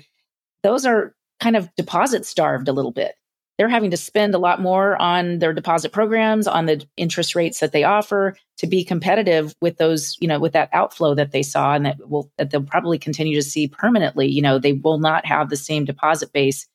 Those 0.64 0.86
are 0.86 1.16
kind 1.40 1.56
of 1.56 1.74
deposit 1.76 2.26
starved 2.26 2.68
a 2.68 2.74
little 2.74 2.92
bit. 2.92 3.16
They're 3.58 3.70
having 3.70 3.92
to 3.92 3.98
spend 3.98 4.36
a 4.36 4.40
lot 4.40 4.62
more 4.62 5.02
on 5.02 5.40
their 5.40 5.54
deposit 5.54 5.92
programs, 5.92 6.48
on 6.48 6.68
the 6.68 6.86
interest 6.96 7.34
rates 7.34 7.60
that 7.60 7.72
they 7.72 7.84
offer 7.84 8.36
to 8.58 8.68
be 8.68 8.84
competitive 8.84 9.56
with 9.62 9.78
those, 9.78 10.16
you 10.20 10.28
know, 10.28 10.40
with 10.40 10.54
that 10.54 10.70
outflow 10.74 11.16
that 11.16 11.32
they 11.32 11.42
saw 11.42 11.74
and 11.74 11.86
that 11.86 12.08
will 12.08 12.32
that 12.38 12.52
they'll 12.52 12.62
probably 12.62 13.00
continue 13.00 13.36
to 13.36 13.48
see 13.48 13.68
permanently. 13.68 14.28
You 14.28 14.44
know, 14.44 14.60
they 14.60 14.74
will 14.74 15.00
not 15.00 15.26
have 15.26 15.50
the 15.50 15.56
same 15.58 15.86
deposit 15.86 16.32
base 16.32 16.68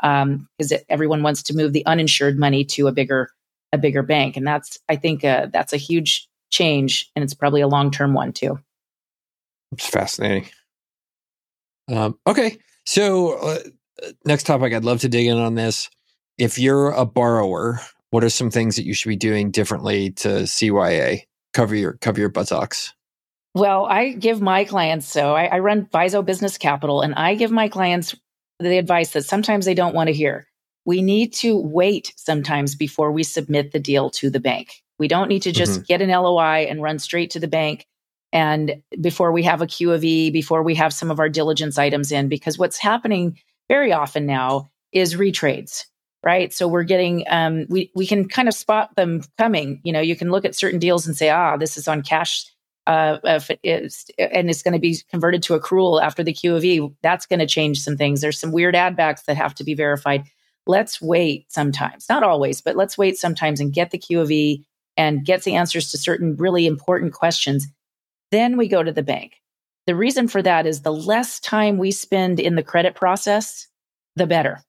because 0.00 0.72
um, 0.72 0.78
everyone 0.88 1.22
wants 1.22 1.42
to 1.44 1.54
move 1.54 1.74
the 1.74 1.84
uninsured 1.84 2.38
money 2.38 2.64
to 2.64 2.88
a 2.88 2.92
bigger 2.92 3.30
a 3.72 3.78
bigger 3.78 4.02
bank. 4.02 4.36
And 4.36 4.46
that's, 4.46 4.78
I 4.88 4.96
think, 4.96 5.24
uh, 5.24 5.46
that's 5.52 5.72
a 5.72 5.76
huge 5.76 6.28
change. 6.50 7.10
And 7.14 7.22
it's 7.22 7.34
probably 7.34 7.60
a 7.60 7.68
long 7.68 7.90
term 7.90 8.14
one 8.14 8.32
too. 8.32 8.58
It's 9.72 9.86
fascinating. 9.86 10.48
Um, 11.88 12.18
okay. 12.26 12.58
So, 12.86 13.34
uh, 13.34 13.58
next 14.24 14.44
topic, 14.44 14.72
I'd 14.72 14.84
love 14.84 15.00
to 15.00 15.08
dig 15.08 15.26
in 15.26 15.36
on 15.36 15.54
this. 15.54 15.90
If 16.40 16.58
you're 16.58 16.90
a 16.90 17.04
borrower, 17.04 17.80
what 18.10 18.24
are 18.24 18.30
some 18.30 18.50
things 18.50 18.76
that 18.76 18.86
you 18.86 18.94
should 18.94 19.10
be 19.10 19.16
doing 19.16 19.50
differently 19.50 20.10
to 20.12 20.28
CYA? 20.28 21.22
Cover 21.52 21.74
your 21.74 21.92
cover 21.94 22.20
your 22.20 22.28
buttocks. 22.28 22.94
Well, 23.54 23.84
I 23.84 24.12
give 24.12 24.40
my 24.40 24.64
clients 24.64 25.06
so 25.06 25.34
I, 25.34 25.46
I 25.46 25.58
run 25.58 25.88
Viso 25.92 26.22
Business 26.22 26.56
Capital, 26.56 27.02
and 27.02 27.14
I 27.14 27.34
give 27.34 27.50
my 27.50 27.68
clients 27.68 28.14
the 28.58 28.78
advice 28.78 29.12
that 29.12 29.24
sometimes 29.24 29.64
they 29.66 29.74
don't 29.74 29.94
want 29.94 30.08
to 30.08 30.14
hear 30.14 30.46
we 30.86 31.02
need 31.02 31.32
to 31.34 31.56
wait 31.56 32.12
sometimes 32.16 32.74
before 32.74 33.12
we 33.12 33.22
submit 33.22 33.72
the 33.72 33.78
deal 33.78 34.10
to 34.10 34.30
the 34.30 34.40
bank. 34.40 34.82
We 34.98 35.08
don't 35.08 35.28
need 35.28 35.42
to 35.42 35.52
just 35.52 35.72
mm-hmm. 35.72 35.82
get 35.84 36.02
an 36.02 36.08
LOI 36.08 36.66
and 36.68 36.82
run 36.82 36.98
straight 36.98 37.30
to 37.32 37.40
the 37.40 37.48
bank 37.48 37.86
and 38.32 38.82
before 39.00 39.32
we 39.32 39.42
have 39.42 39.60
a 39.60 39.66
Q 39.66 39.92
of 39.92 40.04
E, 40.04 40.30
before 40.30 40.62
we 40.62 40.76
have 40.76 40.92
some 40.92 41.10
of 41.10 41.18
our 41.18 41.28
diligence 41.28 41.78
items 41.78 42.12
in, 42.12 42.28
because 42.28 42.58
what's 42.58 42.78
happening 42.78 43.38
very 43.68 43.92
often 43.92 44.26
now 44.26 44.70
is 44.92 45.16
retrades, 45.16 45.84
right? 46.22 46.52
So 46.52 46.68
we're 46.68 46.84
getting, 46.84 47.24
um, 47.28 47.66
we, 47.68 47.90
we 47.94 48.06
can 48.06 48.28
kind 48.28 48.48
of 48.48 48.54
spot 48.54 48.94
them 48.96 49.22
coming. 49.38 49.80
You 49.84 49.92
know, 49.92 50.00
you 50.00 50.16
can 50.16 50.30
look 50.30 50.44
at 50.44 50.54
certain 50.54 50.78
deals 50.78 51.06
and 51.06 51.16
say, 51.16 51.30
ah, 51.30 51.56
this 51.56 51.76
is 51.76 51.88
on 51.88 52.02
cash. 52.02 52.44
Uh, 52.86 53.18
it 53.24 53.60
is, 53.62 54.06
and 54.18 54.50
it's 54.50 54.62
going 54.62 54.72
to 54.72 54.80
be 54.80 54.98
converted 55.10 55.42
to 55.44 55.58
accrual 55.58 56.02
after 56.02 56.22
the 56.22 56.32
Q 56.32 56.56
of 56.56 56.64
E, 56.64 56.88
that's 57.02 57.26
going 57.26 57.38
to 57.38 57.46
change 57.46 57.80
some 57.80 57.96
things. 57.96 58.20
There's 58.20 58.38
some 58.38 58.52
weird 58.52 58.74
add 58.74 58.96
backs 58.96 59.22
that 59.22 59.36
have 59.36 59.54
to 59.56 59.64
be 59.64 59.74
verified 59.74 60.24
let's 60.66 61.00
wait 61.00 61.50
sometimes, 61.52 62.08
not 62.08 62.22
always, 62.22 62.60
but 62.60 62.76
let's 62.76 62.98
wait 62.98 63.18
sometimes 63.18 63.60
and 63.60 63.72
get 63.72 63.90
the 63.90 63.98
Q 63.98 64.20
of 64.20 64.30
E 64.30 64.64
and 64.96 65.24
get 65.24 65.42
the 65.42 65.54
answers 65.54 65.90
to 65.90 65.98
certain 65.98 66.36
really 66.36 66.66
important 66.66 67.12
questions. 67.12 67.66
Then 68.30 68.56
we 68.56 68.68
go 68.68 68.82
to 68.82 68.92
the 68.92 69.02
bank. 69.02 69.40
The 69.86 69.96
reason 69.96 70.28
for 70.28 70.42
that 70.42 70.66
is 70.66 70.82
the 70.82 70.92
less 70.92 71.40
time 71.40 71.78
we 71.78 71.90
spend 71.90 72.38
in 72.38 72.54
the 72.54 72.62
credit 72.62 72.94
process, 72.94 73.66
the 74.16 74.26
better. 74.26 74.62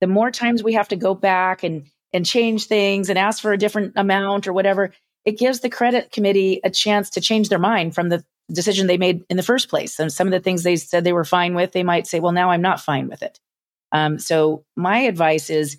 The 0.00 0.06
more 0.06 0.30
times 0.30 0.62
we 0.62 0.74
have 0.74 0.88
to 0.88 0.96
go 0.96 1.14
back 1.14 1.62
and, 1.62 1.86
and 2.12 2.24
change 2.24 2.66
things 2.66 3.08
and 3.08 3.18
ask 3.18 3.42
for 3.42 3.52
a 3.52 3.58
different 3.58 3.94
amount 3.96 4.46
or 4.46 4.52
whatever, 4.52 4.92
it 5.24 5.38
gives 5.38 5.60
the 5.60 5.70
credit 5.70 6.10
committee 6.10 6.60
a 6.64 6.70
chance 6.70 7.10
to 7.10 7.20
change 7.20 7.48
their 7.48 7.58
mind 7.58 7.94
from 7.94 8.08
the 8.08 8.24
decision 8.52 8.86
they 8.86 8.96
made 8.96 9.24
in 9.28 9.36
the 9.36 9.42
first 9.42 9.68
place. 9.68 9.98
And 9.98 10.12
some 10.12 10.26
of 10.26 10.32
the 10.32 10.40
things 10.40 10.62
they 10.62 10.76
said 10.76 11.04
they 11.04 11.12
were 11.12 11.24
fine 11.24 11.54
with, 11.54 11.72
they 11.72 11.82
might 11.82 12.06
say, 12.06 12.20
well, 12.20 12.32
now 12.32 12.50
I'm 12.50 12.62
not 12.62 12.80
fine 12.80 13.08
with 13.08 13.22
it. 13.22 13.38
Um, 13.92 14.18
so 14.18 14.64
my 14.76 15.00
advice 15.00 15.50
is 15.50 15.78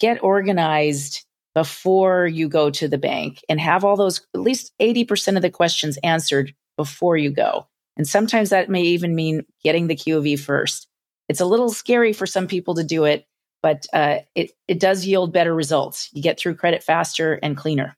get 0.00 0.22
organized 0.22 1.24
before 1.54 2.26
you 2.26 2.48
go 2.48 2.70
to 2.70 2.88
the 2.88 2.98
bank 2.98 3.40
and 3.48 3.60
have 3.60 3.84
all 3.84 3.96
those 3.96 4.26
at 4.34 4.40
least 4.40 4.72
80% 4.80 5.36
of 5.36 5.42
the 5.42 5.50
questions 5.50 5.98
answered 6.02 6.54
before 6.76 7.16
you 7.16 7.30
go. 7.30 7.66
And 7.96 8.08
sometimes 8.08 8.50
that 8.50 8.70
may 8.70 8.82
even 8.82 9.14
mean 9.14 9.44
getting 9.62 9.86
the 9.86 9.94
Q 9.94 10.18
of 10.18 10.26
E 10.26 10.36
first. 10.36 10.88
It's 11.28 11.40
a 11.40 11.46
little 11.46 11.70
scary 11.70 12.12
for 12.12 12.26
some 12.26 12.46
people 12.46 12.74
to 12.74 12.84
do 12.84 13.04
it, 13.04 13.26
but 13.62 13.86
uh, 13.92 14.18
it, 14.34 14.52
it 14.68 14.80
does 14.80 15.06
yield 15.06 15.32
better 15.32 15.54
results. 15.54 16.10
You 16.12 16.22
get 16.22 16.38
through 16.38 16.56
credit 16.56 16.82
faster 16.82 17.34
and 17.34 17.56
cleaner. 17.56 17.96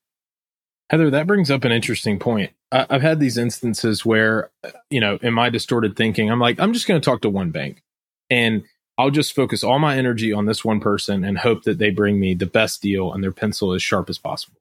Heather, 0.90 1.10
that 1.10 1.26
brings 1.26 1.50
up 1.50 1.64
an 1.64 1.72
interesting 1.72 2.18
point. 2.18 2.52
I, 2.70 2.86
I've 2.90 3.02
had 3.02 3.18
these 3.18 3.38
instances 3.38 4.04
where, 4.04 4.50
you 4.90 5.00
know, 5.00 5.18
in 5.22 5.32
my 5.32 5.48
distorted 5.48 5.96
thinking, 5.96 6.30
I'm 6.30 6.40
like, 6.40 6.60
I'm 6.60 6.72
just 6.72 6.86
going 6.86 7.00
to 7.00 7.04
talk 7.04 7.22
to 7.22 7.30
one 7.30 7.50
bank. 7.50 7.82
And 8.30 8.64
I'll 8.96 9.10
just 9.10 9.34
focus 9.34 9.64
all 9.64 9.78
my 9.78 9.96
energy 9.96 10.32
on 10.32 10.46
this 10.46 10.64
one 10.64 10.80
person 10.80 11.24
and 11.24 11.38
hope 11.38 11.64
that 11.64 11.78
they 11.78 11.90
bring 11.90 12.20
me 12.20 12.34
the 12.34 12.46
best 12.46 12.80
deal 12.80 13.12
and 13.12 13.22
their 13.24 13.32
pencil 13.32 13.72
as 13.72 13.82
sharp 13.82 14.08
as 14.08 14.18
possible. 14.18 14.60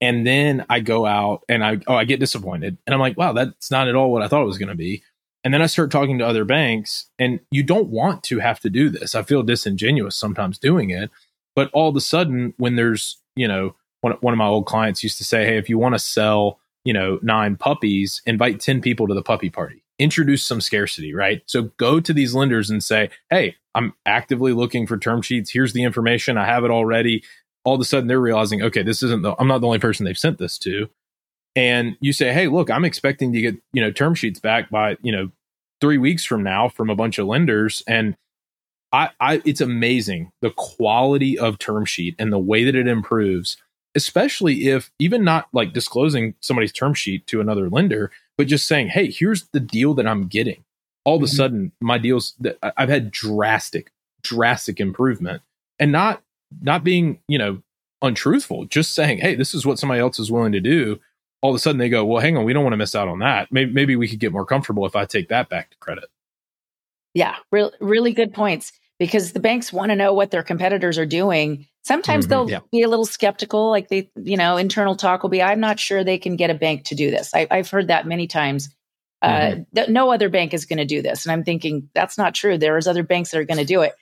And 0.00 0.26
then 0.26 0.66
I 0.68 0.80
go 0.80 1.06
out 1.06 1.44
and 1.48 1.64
I 1.64 1.78
oh 1.86 1.94
I 1.94 2.04
get 2.04 2.18
disappointed 2.18 2.76
and 2.86 2.94
I'm 2.94 3.00
like, 3.00 3.16
wow, 3.16 3.32
that's 3.32 3.70
not 3.70 3.88
at 3.88 3.94
all 3.94 4.10
what 4.10 4.22
I 4.22 4.28
thought 4.28 4.42
it 4.42 4.46
was 4.46 4.58
going 4.58 4.68
to 4.68 4.74
be. 4.74 5.02
And 5.44 5.52
then 5.52 5.62
I 5.62 5.66
start 5.66 5.90
talking 5.90 6.18
to 6.18 6.26
other 6.26 6.44
banks, 6.44 7.06
and 7.18 7.40
you 7.50 7.62
don't 7.62 7.88
want 7.88 8.22
to 8.24 8.38
have 8.38 8.60
to 8.60 8.70
do 8.70 8.88
this. 8.88 9.14
I 9.14 9.22
feel 9.22 9.42
disingenuous 9.42 10.16
sometimes 10.16 10.58
doing 10.58 10.90
it. 10.90 11.10
But 11.56 11.70
all 11.72 11.88
of 11.88 11.96
a 11.96 12.00
sudden, 12.00 12.54
when 12.58 12.76
there's, 12.76 13.20
you 13.34 13.48
know, 13.48 13.74
one, 14.02 14.14
one 14.20 14.32
of 14.32 14.38
my 14.38 14.46
old 14.46 14.66
clients 14.66 15.02
used 15.02 15.18
to 15.18 15.24
say, 15.24 15.44
Hey, 15.44 15.58
if 15.58 15.68
you 15.68 15.78
want 15.78 15.94
to 15.94 15.98
sell, 15.98 16.60
you 16.84 16.92
know, 16.92 17.18
nine 17.22 17.56
puppies, 17.56 18.22
invite 18.24 18.60
10 18.60 18.80
people 18.80 19.08
to 19.08 19.14
the 19.14 19.22
puppy 19.22 19.50
party, 19.50 19.82
introduce 19.98 20.44
some 20.44 20.60
scarcity, 20.60 21.12
right? 21.12 21.42
So 21.46 21.70
go 21.76 22.00
to 22.00 22.12
these 22.12 22.34
lenders 22.34 22.70
and 22.70 22.82
say, 22.82 23.10
Hey, 23.28 23.56
I'm 23.74 23.94
actively 24.06 24.52
looking 24.52 24.86
for 24.86 24.96
term 24.96 25.22
sheets. 25.22 25.50
Here's 25.50 25.72
the 25.72 25.82
information. 25.82 26.38
I 26.38 26.46
have 26.46 26.64
it 26.64 26.70
already. 26.70 27.24
All 27.64 27.74
of 27.74 27.80
a 27.80 27.84
sudden, 27.84 28.08
they're 28.08 28.20
realizing, 28.20 28.62
okay, 28.62 28.82
this 28.82 29.02
isn't 29.02 29.22
the, 29.22 29.34
I'm 29.38 29.46
not 29.46 29.60
the 29.60 29.66
only 29.66 29.78
person 29.78 30.04
they've 30.04 30.18
sent 30.18 30.38
this 30.38 30.58
to 30.58 30.88
and 31.54 31.96
you 32.00 32.12
say, 32.12 32.32
"Hey, 32.32 32.48
look, 32.48 32.70
I'm 32.70 32.84
expecting 32.84 33.32
to 33.32 33.40
get 33.40 33.56
you 33.72 33.82
know 33.82 33.90
term 33.90 34.14
sheets 34.14 34.40
back 34.40 34.70
by 34.70 34.96
you 35.02 35.12
know 35.12 35.30
three 35.80 35.98
weeks 35.98 36.24
from 36.24 36.42
now 36.42 36.68
from 36.68 36.90
a 36.90 36.96
bunch 36.96 37.18
of 37.18 37.26
lenders," 37.26 37.82
and 37.86 38.16
I, 38.92 39.10
I 39.20 39.42
it's 39.44 39.60
amazing 39.60 40.32
the 40.40 40.50
quality 40.50 41.38
of 41.38 41.58
term 41.58 41.84
sheet 41.84 42.14
and 42.18 42.32
the 42.32 42.38
way 42.38 42.64
that 42.64 42.74
it 42.74 42.86
improves, 42.86 43.56
especially 43.94 44.68
if 44.68 44.90
even 44.98 45.24
not 45.24 45.48
like 45.52 45.72
disclosing 45.72 46.34
somebody's 46.40 46.72
term 46.72 46.94
sheet 46.94 47.26
to 47.28 47.40
another 47.40 47.70
lender, 47.70 48.10
but 48.36 48.46
just 48.46 48.66
saying, 48.66 48.88
"Hey, 48.88 49.10
here's 49.10 49.48
the 49.48 49.60
deal 49.60 49.94
that 49.94 50.06
I'm 50.06 50.28
getting." 50.28 50.64
All 51.04 51.16
of 51.16 51.22
a 51.22 51.26
mm-hmm. 51.26 51.36
sudden, 51.36 51.72
my 51.80 51.98
deals 51.98 52.34
that 52.40 52.58
I've 52.76 52.88
had 52.88 53.10
drastic, 53.10 53.90
drastic 54.22 54.78
improvement, 54.78 55.42
and 55.78 55.90
not 55.90 56.22
not 56.60 56.84
being 56.84 57.20
you 57.28 57.38
know 57.38 57.62
untruthful, 58.02 58.66
just 58.66 58.94
saying, 58.94 59.18
"Hey, 59.18 59.34
this 59.34 59.54
is 59.54 59.64
what 59.64 59.78
somebody 59.78 60.00
else 60.00 60.18
is 60.18 60.30
willing 60.30 60.52
to 60.52 60.60
do." 60.60 61.00
All 61.42 61.50
of 61.50 61.56
a 61.56 61.58
sudden 61.58 61.78
they 61.78 61.88
go, 61.88 62.04
well, 62.04 62.22
hang 62.22 62.36
on, 62.36 62.44
we 62.44 62.52
don't 62.52 62.62
want 62.62 62.72
to 62.72 62.78
miss 62.78 62.94
out 62.94 63.08
on 63.08 63.18
that. 63.18 63.48
Maybe, 63.50 63.72
maybe 63.72 63.96
we 63.96 64.08
could 64.08 64.20
get 64.20 64.32
more 64.32 64.46
comfortable 64.46 64.86
if 64.86 64.96
I 64.96 65.04
take 65.04 65.28
that 65.28 65.48
back 65.48 65.70
to 65.70 65.76
credit. 65.78 66.04
Yeah, 67.14 67.36
re- 67.50 67.72
really 67.80 68.12
good 68.12 68.32
points 68.32 68.72
because 68.98 69.32
the 69.32 69.40
banks 69.40 69.72
want 69.72 69.90
to 69.90 69.96
know 69.96 70.14
what 70.14 70.30
their 70.30 70.44
competitors 70.44 70.98
are 70.98 71.06
doing. 71.06 71.66
Sometimes 71.82 72.24
mm-hmm, 72.24 72.30
they'll 72.30 72.50
yeah. 72.50 72.60
be 72.70 72.82
a 72.82 72.88
little 72.88 73.04
skeptical, 73.04 73.70
like 73.70 73.88
they, 73.88 74.08
you 74.16 74.36
know, 74.36 74.56
internal 74.56 74.94
talk 74.94 75.22
will 75.22 75.30
be, 75.30 75.42
I'm 75.42 75.60
not 75.60 75.80
sure 75.80 76.04
they 76.04 76.18
can 76.18 76.36
get 76.36 76.50
a 76.50 76.54
bank 76.54 76.84
to 76.84 76.94
do 76.94 77.10
this. 77.10 77.34
I, 77.34 77.48
have 77.50 77.68
heard 77.68 77.88
that 77.88 78.06
many 78.06 78.28
times. 78.28 78.68
Uh, 79.20 79.28
mm-hmm. 79.28 79.60
Uh, 79.60 79.64
th- 79.74 79.88
no 79.88 80.12
other 80.12 80.28
bank 80.28 80.54
is 80.54 80.64
going 80.64 80.78
to 80.78 80.84
do 80.84 81.02
this. 81.02 81.26
And 81.26 81.32
I'm 81.32 81.42
thinking, 81.42 81.88
that's 81.94 82.16
not 82.16 82.34
true. 82.34 82.56
There's 82.56 82.86
other 82.86 83.02
banks 83.02 83.32
that 83.32 83.38
are 83.38 83.44
going 83.44 83.58
to 83.58 83.64
do 83.64 83.82
it. 83.82 83.94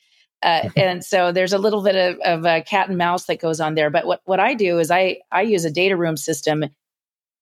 Uh, 0.42 0.68
and 0.76 1.02
so 1.02 1.32
there's 1.32 1.54
a 1.54 1.58
little 1.58 1.82
bit 1.82 1.96
of, 1.96 2.18
of 2.20 2.44
a 2.44 2.62
cat 2.62 2.90
and 2.90 2.98
mouse 2.98 3.24
that 3.24 3.40
goes 3.40 3.60
on 3.60 3.74
there. 3.74 3.88
But 3.88 4.06
what, 4.06 4.20
what 4.26 4.40
I 4.40 4.52
do 4.52 4.78
is 4.78 4.90
I, 4.90 5.20
I 5.32 5.42
use 5.42 5.64
a 5.64 5.70
data 5.70 5.96
room 5.96 6.18
system 6.18 6.66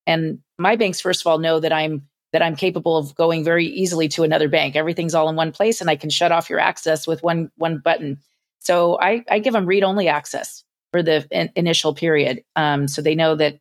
and 0.09 0.39
my 0.59 0.75
banks, 0.75 1.01
first 1.01 1.21
of 1.21 1.27
all, 1.27 1.39
know 1.39 1.61
that 1.61 1.73
I'm 1.73 2.09
that 2.33 2.43
I'm 2.43 2.57
capable 2.57 2.97
of 2.97 3.15
going 3.15 3.45
very 3.45 3.67
easily 3.67 4.09
to 4.09 4.23
another 4.23 4.49
bank. 4.49 4.75
Everything's 4.75 5.15
all 5.15 5.29
in 5.29 5.37
one 5.37 5.53
place, 5.53 5.81
and 5.81 5.89
I 5.89 5.97
can 5.97 6.11
shut 6.11 6.33
off 6.33 6.51
your 6.51 6.59
access 6.59 7.07
with 7.07 7.23
one 7.23 7.53
one 7.57 7.79
button. 7.79 8.19
So 8.61 8.99
I, 9.01 9.25
I 9.31 9.39
give 9.39 9.53
them 9.53 9.67
read 9.67 9.85
only 9.85 10.09
access 10.09 10.65
for 10.93 11.03
the 11.03 11.29
in, 11.31 11.51
initial 11.55 11.95
period, 11.95 12.43
um, 12.57 12.89
so 12.89 13.03
they 13.03 13.15
know 13.15 13.37
that 13.37 13.61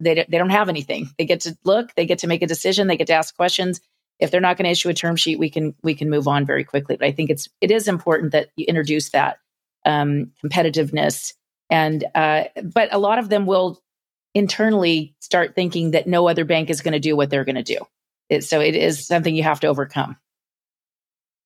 they 0.00 0.14
they 0.14 0.38
don't 0.38 0.50
have 0.50 0.70
anything. 0.70 1.10
They 1.18 1.26
get 1.26 1.42
to 1.42 1.56
look, 1.62 1.94
they 1.94 2.06
get 2.06 2.20
to 2.20 2.26
make 2.26 2.42
a 2.42 2.46
decision, 2.46 2.86
they 2.86 2.96
get 2.96 3.08
to 3.08 3.14
ask 3.14 3.36
questions. 3.36 3.80
If 4.18 4.30
they're 4.30 4.40
not 4.40 4.56
going 4.56 4.64
to 4.64 4.70
issue 4.70 4.88
a 4.88 4.94
term 4.94 5.16
sheet, 5.16 5.38
we 5.38 5.50
can 5.50 5.74
we 5.82 5.94
can 5.94 6.08
move 6.08 6.26
on 6.26 6.46
very 6.46 6.64
quickly. 6.64 6.96
But 6.96 7.06
I 7.06 7.12
think 7.12 7.28
it's 7.28 7.50
it 7.60 7.70
is 7.70 7.86
important 7.86 8.32
that 8.32 8.48
you 8.56 8.64
introduce 8.66 9.10
that 9.10 9.38
um, 9.84 10.32
competitiveness 10.42 11.34
and 11.68 12.04
uh, 12.14 12.44
but 12.62 12.92
a 12.92 12.98
lot 12.98 13.18
of 13.18 13.28
them 13.28 13.44
will 13.46 13.82
internally 14.34 15.14
start 15.20 15.54
thinking 15.54 15.92
that 15.92 16.06
no 16.06 16.28
other 16.28 16.44
bank 16.44 16.70
is 16.70 16.80
going 16.80 16.92
to 16.92 17.00
do 17.00 17.16
what 17.16 17.30
they're 17.30 17.44
going 17.44 17.56
to 17.56 17.62
do. 17.62 17.78
It, 18.28 18.44
so 18.44 18.60
it 18.60 18.74
is 18.74 19.06
something 19.06 19.34
you 19.34 19.42
have 19.42 19.60
to 19.60 19.66
overcome. 19.66 20.16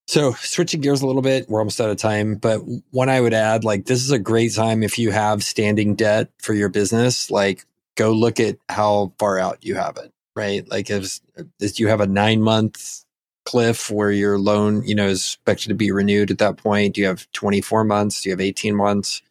So 0.09 0.33
switching 0.35 0.81
gears 0.81 1.03
a 1.03 1.07
little 1.07 1.23
bit, 1.23 1.49
we're 1.49 1.59
almost 1.59 1.81
out 1.81 1.91
of 1.91 1.97
time, 1.97 2.37
but 2.37 2.59
one 2.91 3.09
I 3.09 3.21
would 3.21 3.35
add, 3.35 3.65
like 3.65 3.87
this 3.87 4.05
is 4.05 4.13
a 4.13 4.21
great 4.21 4.55
time 4.55 4.85
if 4.85 4.99
you 4.99 5.11
have 5.11 5.43
standing 5.43 5.97
debt 5.97 6.31
for 6.39 6.55
your 6.55 6.69
business, 6.69 7.29
like 7.29 7.67
go 7.97 8.13
look 8.13 8.39
at 8.39 8.57
how 8.69 9.13
far 9.19 9.39
out 9.41 9.65
you 9.65 9.75
have 9.75 9.97
it, 9.97 10.13
right? 10.37 10.69
Like 10.71 10.91
if, 10.91 11.19
if 11.59 11.81
you 11.81 11.89
have 11.89 12.01
a 12.01 12.07
nine 12.07 12.41
month 12.41 13.05
cliff 13.45 13.91
where 13.91 14.13
your 14.13 14.39
loan, 14.39 14.87
you 14.87 14.95
know, 14.95 15.09
is 15.09 15.25
expected 15.25 15.69
to 15.71 15.75
be 15.75 15.91
renewed 15.91 16.31
at 16.31 16.39
that 16.39 16.57
point, 16.57 16.95
do 16.95 17.01
you 17.01 17.09
have 17.09 17.31
24 17.33 17.83
months? 17.83 18.21
Do 18.21 18.29
you 18.29 18.33
have 18.33 18.41
18 18.41 18.77
months? 18.77 19.23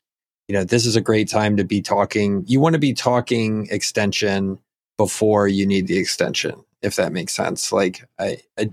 You 0.47 0.53
know, 0.53 0.63
this 0.63 0.86
is 0.86 0.95
a 0.95 1.01
great 1.01 1.27
time 1.27 1.58
to 1.58 1.63
be 1.63 1.81
talking. 1.81 2.43
You 2.47 2.60
want 2.60 2.73
to 2.73 2.79
be 2.79 2.93
talking 2.93 3.67
extension 3.71 4.60
before 4.97 5.47
you 5.47 5.65
need 5.65 5.88
the 5.88 5.97
extension, 5.97 6.63
if 6.81 6.95
that 6.95 7.13
makes 7.13 7.34
sense. 7.34 7.71
Like 7.71 8.08
I, 8.19 8.38
I, 8.58 8.69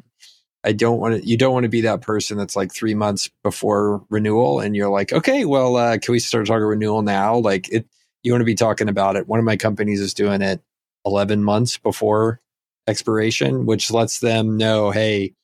I 0.64 0.72
don't 0.72 1.00
want 1.00 1.16
to, 1.16 1.28
you 1.28 1.36
don't 1.36 1.54
want 1.54 1.64
to 1.64 1.70
be 1.70 1.80
that 1.80 2.02
person 2.02 2.36
that's 2.36 2.54
like 2.54 2.72
three 2.72 2.94
months 2.94 3.30
before 3.42 4.04
renewal 4.10 4.60
and 4.60 4.76
you're 4.76 4.90
like, 4.90 5.12
okay, 5.12 5.44
well, 5.44 5.76
uh, 5.76 5.98
can 5.98 6.12
we 6.12 6.18
start 6.18 6.46
talking 6.46 6.62
renewal 6.62 7.02
now? 7.02 7.36
Like 7.36 7.68
it, 7.70 7.86
you 8.22 8.32
want 8.32 8.42
to 8.42 8.46
be 8.46 8.54
talking 8.54 8.88
about 8.88 9.16
it. 9.16 9.26
One 9.26 9.38
of 9.38 9.44
my 9.44 9.56
companies 9.56 10.00
is 10.00 10.14
doing 10.14 10.42
it 10.42 10.62
11 11.04 11.42
months 11.42 11.78
before 11.78 12.40
expiration, 12.86 13.66
which 13.66 13.90
lets 13.90 14.20
them 14.20 14.56
know, 14.56 14.90
hey, 14.90 15.34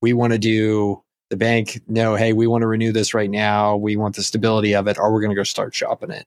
we 0.00 0.12
want 0.12 0.32
to 0.32 0.38
do 0.38 1.02
the 1.30 1.36
bank 1.36 1.80
know, 1.86 2.14
hey, 2.14 2.32
we 2.32 2.46
want 2.46 2.62
to 2.62 2.66
renew 2.66 2.92
this 2.92 3.14
right 3.14 3.30
now. 3.30 3.76
We 3.76 3.96
want 3.96 4.16
the 4.16 4.22
stability 4.22 4.74
of 4.74 4.86
it, 4.86 4.98
or 4.98 5.12
we're 5.12 5.20
going 5.20 5.30
to 5.30 5.36
go 5.36 5.42
start 5.42 5.74
shopping 5.74 6.10
it. 6.10 6.26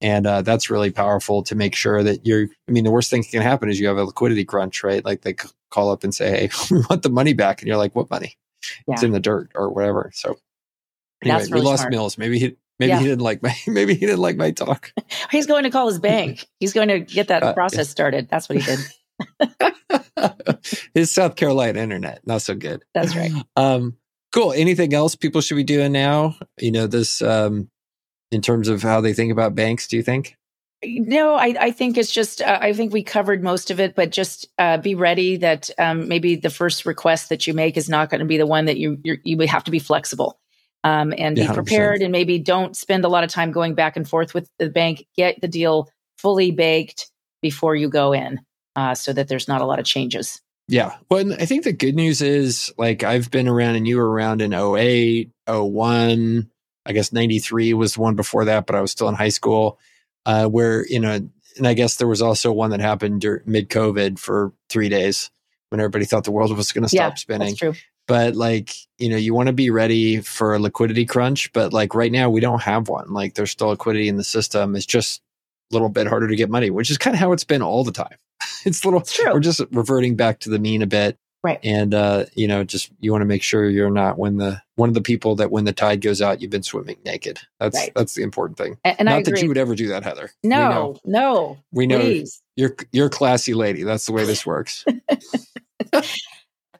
And 0.00 0.26
uh, 0.26 0.42
that's 0.42 0.70
really 0.70 0.90
powerful 0.90 1.42
to 1.44 1.54
make 1.54 1.74
sure 1.74 2.02
that 2.02 2.24
you're. 2.24 2.46
I 2.68 2.72
mean, 2.72 2.84
the 2.84 2.90
worst 2.90 3.10
thing 3.10 3.22
that 3.22 3.30
can 3.30 3.42
happen 3.42 3.68
is 3.68 3.80
you 3.80 3.88
have 3.88 3.98
a 3.98 4.04
liquidity 4.04 4.44
crunch, 4.44 4.84
right? 4.84 5.04
Like 5.04 5.22
they 5.22 5.34
call 5.70 5.90
up 5.90 6.04
and 6.04 6.14
say, 6.14 6.30
"Hey, 6.30 6.50
we 6.70 6.82
want 6.88 7.02
the 7.02 7.10
money 7.10 7.32
back," 7.32 7.60
and 7.60 7.68
you're 7.68 7.76
like, 7.76 7.96
"What 7.96 8.08
money? 8.08 8.36
Yeah. 8.86 8.94
It's 8.94 9.02
in 9.02 9.10
the 9.10 9.20
dirt 9.20 9.50
or 9.56 9.70
whatever." 9.70 10.12
So 10.14 10.38
anyway, 11.22 11.40
really 11.44 11.52
we 11.52 11.60
lost 11.62 11.82
smart. 11.82 11.92
Mills. 11.92 12.16
Maybe 12.16 12.38
he 12.38 12.56
maybe 12.78 12.90
yeah. 12.90 12.98
he 13.00 13.06
didn't 13.06 13.22
like 13.22 13.42
my 13.42 13.54
maybe 13.66 13.94
he 13.94 14.00
didn't 14.06 14.20
like 14.20 14.36
my 14.36 14.52
talk. 14.52 14.92
He's 15.30 15.46
going 15.46 15.64
to 15.64 15.70
call 15.70 15.88
his 15.88 15.98
bank. 15.98 16.46
He's 16.60 16.72
going 16.72 16.88
to 16.88 17.00
get 17.00 17.28
that 17.28 17.42
uh, 17.42 17.52
process 17.52 17.88
started. 17.88 18.28
That's 18.30 18.48
what 18.48 18.58
he 18.58 18.64
did. 18.64 18.78
his 20.94 21.10
South 21.10 21.34
Carolina 21.34 21.80
internet 21.80 22.24
not 22.24 22.42
so 22.42 22.54
good. 22.54 22.84
That's 22.94 23.16
right. 23.16 23.32
Um, 23.56 23.96
Cool. 24.32 24.52
Anything 24.52 24.92
else 24.92 25.16
people 25.16 25.40
should 25.40 25.56
be 25.56 25.64
doing 25.64 25.92
now? 25.92 26.36
You 26.58 26.70
know, 26.70 26.86
this 26.86 27.22
um, 27.22 27.70
in 28.30 28.42
terms 28.42 28.68
of 28.68 28.82
how 28.82 29.00
they 29.00 29.14
think 29.14 29.32
about 29.32 29.54
banks, 29.54 29.88
do 29.88 29.96
you 29.96 30.02
think? 30.02 30.36
No, 30.84 31.34
I, 31.34 31.56
I 31.58 31.70
think 31.72 31.98
it's 31.98 32.12
just, 32.12 32.40
uh, 32.40 32.58
I 32.60 32.72
think 32.72 32.92
we 32.92 33.02
covered 33.02 33.42
most 33.42 33.72
of 33.72 33.80
it, 33.80 33.96
but 33.96 34.12
just 34.12 34.46
uh, 34.58 34.76
be 34.76 34.94
ready 34.94 35.36
that 35.38 35.70
um, 35.76 36.06
maybe 36.06 36.36
the 36.36 36.50
first 36.50 36.86
request 36.86 37.30
that 37.30 37.48
you 37.48 37.54
make 37.54 37.76
is 37.76 37.88
not 37.88 38.10
going 38.10 38.20
to 38.20 38.26
be 38.26 38.36
the 38.36 38.46
one 38.46 38.66
that 38.66 38.76
you 38.76 38.98
you 39.02 39.18
you 39.24 39.40
have 39.40 39.64
to 39.64 39.72
be 39.72 39.80
flexible 39.80 40.38
um, 40.84 41.12
and 41.18 41.34
be 41.34 41.48
prepared 41.48 42.00
and 42.00 42.12
maybe 42.12 42.38
don't 42.38 42.76
spend 42.76 43.04
a 43.04 43.08
lot 43.08 43.24
of 43.24 43.30
time 43.30 43.50
going 43.50 43.74
back 43.74 43.96
and 43.96 44.08
forth 44.08 44.34
with 44.34 44.48
the 44.58 44.70
bank. 44.70 45.04
Get 45.16 45.40
the 45.40 45.48
deal 45.48 45.88
fully 46.16 46.52
baked 46.52 47.10
before 47.42 47.74
you 47.74 47.88
go 47.88 48.12
in 48.12 48.40
uh, 48.76 48.94
so 48.94 49.12
that 49.12 49.26
there's 49.26 49.48
not 49.48 49.60
a 49.60 49.66
lot 49.66 49.80
of 49.80 49.84
changes. 49.84 50.40
Yeah. 50.68 50.96
Well, 51.10 51.32
I 51.32 51.46
think 51.46 51.64
the 51.64 51.72
good 51.72 51.94
news 51.94 52.20
is 52.20 52.72
like 52.76 53.02
I've 53.02 53.30
been 53.30 53.48
around 53.48 53.76
and 53.76 53.88
you 53.88 53.96
were 53.96 54.08
around 54.08 54.42
in 54.42 54.52
08, 54.52 55.30
01, 55.46 56.50
I 56.84 56.92
guess 56.92 57.12
93 57.12 57.74
was 57.74 57.94
the 57.94 58.00
one 58.02 58.14
before 58.14 58.44
that, 58.44 58.66
but 58.66 58.76
I 58.76 58.82
was 58.82 58.92
still 58.92 59.08
in 59.08 59.14
high 59.14 59.30
school, 59.30 59.78
uh, 60.26 60.46
where, 60.46 60.86
you 60.86 61.00
know, 61.00 61.26
and 61.56 61.66
I 61.66 61.74
guess 61.74 61.96
there 61.96 62.06
was 62.06 62.22
also 62.22 62.52
one 62.52 62.70
that 62.70 62.80
happened 62.80 63.24
mid 63.46 63.70
COVID 63.70 64.18
for 64.18 64.52
three 64.68 64.90
days 64.90 65.30
when 65.70 65.80
everybody 65.80 66.04
thought 66.04 66.24
the 66.24 66.32
world 66.32 66.54
was 66.54 66.72
going 66.72 66.82
to 66.82 66.88
stop 66.88 67.12
yeah, 67.12 67.14
spinning. 67.14 67.48
That's 67.48 67.58
true. 67.58 67.74
But 68.06 68.36
like, 68.36 68.74
you 68.98 69.08
know, 69.08 69.16
you 69.16 69.34
want 69.34 69.48
to 69.48 69.52
be 69.52 69.70
ready 69.70 70.20
for 70.20 70.54
a 70.54 70.58
liquidity 70.58 71.04
crunch, 71.04 71.52
but 71.52 71.72
like 71.72 71.94
right 71.94 72.12
now 72.12 72.30
we 72.30 72.40
don't 72.40 72.62
have 72.62 72.88
one. 72.88 73.12
Like 73.12 73.34
there's 73.34 73.50
still 73.50 73.68
liquidity 73.68 74.08
in 74.08 74.16
the 74.16 74.24
system. 74.24 74.76
It's 74.76 74.86
just 74.86 75.20
little 75.70 75.88
bit 75.88 76.06
harder 76.06 76.28
to 76.28 76.36
get 76.36 76.50
money, 76.50 76.70
which 76.70 76.90
is 76.90 76.98
kind 76.98 77.14
of 77.14 77.20
how 77.20 77.32
it's 77.32 77.44
been 77.44 77.62
all 77.62 77.84
the 77.84 77.92
time. 77.92 78.16
it's 78.64 78.82
a 78.82 78.86
little 78.86 79.00
it's 79.00 79.14
true. 79.14 79.32
We're 79.32 79.40
just 79.40 79.60
reverting 79.72 80.16
back 80.16 80.40
to 80.40 80.50
the 80.50 80.58
mean 80.58 80.82
a 80.82 80.86
bit. 80.86 81.16
Right. 81.44 81.60
And 81.62 81.94
uh, 81.94 82.24
you 82.34 82.48
know, 82.48 82.64
just 82.64 82.90
you 82.98 83.12
want 83.12 83.22
to 83.22 83.26
make 83.26 83.44
sure 83.44 83.68
you're 83.68 83.90
not 83.90 84.18
when 84.18 84.38
the 84.38 84.60
one 84.74 84.88
of 84.88 84.94
the 84.94 85.00
people 85.00 85.36
that 85.36 85.52
when 85.52 85.64
the 85.64 85.72
tide 85.72 86.00
goes 86.00 86.20
out, 86.20 86.40
you've 86.40 86.50
been 86.50 86.64
swimming 86.64 86.96
naked. 87.04 87.38
That's 87.60 87.76
right. 87.76 87.92
that's 87.94 88.14
the 88.14 88.22
important 88.22 88.58
thing. 88.58 88.76
And, 88.84 88.96
and 88.98 89.06
not 89.06 89.24
that 89.24 89.40
you 89.40 89.48
would 89.48 89.58
ever 89.58 89.76
do 89.76 89.88
that, 89.88 90.02
Heather. 90.02 90.30
No, 90.42 90.98
we 91.04 91.12
no. 91.12 91.58
We 91.70 91.86
know 91.86 92.00
please. 92.00 92.42
you're 92.56 92.74
you're 92.90 93.06
a 93.06 93.10
classy 93.10 93.54
lady. 93.54 93.84
That's 93.84 94.06
the 94.06 94.12
way 94.12 94.24
this 94.24 94.44
works. 94.46 94.84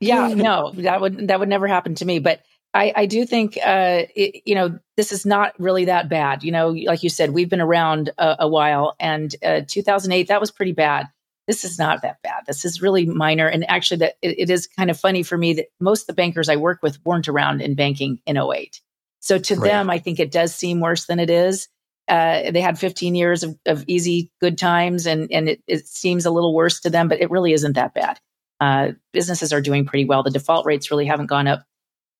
yeah, 0.00 0.28
no, 0.34 0.72
that 0.78 1.00
would 1.00 1.28
that 1.28 1.38
would 1.38 1.48
never 1.48 1.68
happen 1.68 1.94
to 1.96 2.04
me. 2.04 2.18
But 2.18 2.42
I, 2.74 2.92
I 2.94 3.06
do 3.06 3.24
think, 3.24 3.56
uh, 3.56 4.02
it, 4.14 4.42
you 4.44 4.54
know, 4.54 4.78
this 4.96 5.10
is 5.10 5.24
not 5.24 5.58
really 5.58 5.86
that 5.86 6.08
bad. 6.08 6.44
You 6.44 6.52
know, 6.52 6.68
like 6.68 7.02
you 7.02 7.08
said, 7.08 7.30
we've 7.30 7.48
been 7.48 7.60
around 7.60 8.10
a, 8.18 8.36
a 8.40 8.48
while, 8.48 8.94
and 9.00 9.34
uh, 9.42 9.62
2008 9.66 10.28
that 10.28 10.40
was 10.40 10.50
pretty 10.50 10.72
bad. 10.72 11.06
This 11.46 11.64
is 11.64 11.78
not 11.78 12.02
that 12.02 12.20
bad. 12.22 12.44
This 12.46 12.66
is 12.66 12.82
really 12.82 13.06
minor, 13.06 13.48
and 13.48 13.68
actually, 13.70 13.98
that 13.98 14.16
it, 14.20 14.38
it 14.38 14.50
is 14.50 14.66
kind 14.66 14.90
of 14.90 15.00
funny 15.00 15.22
for 15.22 15.38
me 15.38 15.54
that 15.54 15.68
most 15.80 16.02
of 16.02 16.06
the 16.08 16.12
bankers 16.12 16.50
I 16.50 16.56
work 16.56 16.80
with 16.82 16.98
weren't 17.06 17.28
around 17.28 17.62
in 17.62 17.74
banking 17.74 18.20
in 18.26 18.36
08. 18.36 18.82
So 19.20 19.38
to 19.38 19.54
right. 19.56 19.68
them, 19.68 19.90
I 19.90 19.98
think 19.98 20.20
it 20.20 20.30
does 20.30 20.54
seem 20.54 20.80
worse 20.80 21.06
than 21.06 21.18
it 21.18 21.30
is. 21.30 21.68
Uh, 22.06 22.50
they 22.50 22.60
had 22.60 22.78
15 22.78 23.14
years 23.14 23.42
of, 23.42 23.58
of, 23.66 23.84
easy, 23.86 24.30
good 24.40 24.58
times, 24.58 25.06
and 25.06 25.32
and 25.32 25.48
it, 25.48 25.62
it 25.66 25.86
seems 25.86 26.26
a 26.26 26.30
little 26.30 26.54
worse 26.54 26.80
to 26.80 26.90
them, 26.90 27.08
but 27.08 27.20
it 27.20 27.30
really 27.30 27.52
isn't 27.54 27.74
that 27.74 27.94
bad. 27.94 28.20
uh, 28.60 28.92
businesses 29.12 29.52
are 29.52 29.60
doing 29.60 29.86
pretty 29.86 30.04
well. 30.04 30.22
The 30.22 30.30
default 30.30 30.66
rates 30.66 30.90
really 30.90 31.06
haven't 31.06 31.26
gone 31.26 31.46
up 31.46 31.64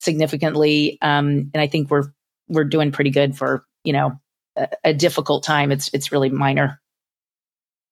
significantly, 0.01 0.99
um, 1.03 1.51
and 1.53 1.61
I 1.61 1.67
think 1.67 1.91
we're 1.91 2.13
we're 2.49 2.65
doing 2.65 2.93
pretty 2.93 3.11
good 3.11 3.37
for 3.37 3.65
you 3.85 3.93
know 3.93 4.21
a, 4.57 4.69
a 4.85 4.95
difficult 4.95 5.45
time. 5.45 5.73
It's 5.73 5.91
it's 5.93 6.13
really 6.13 6.31
minor. 6.31 6.81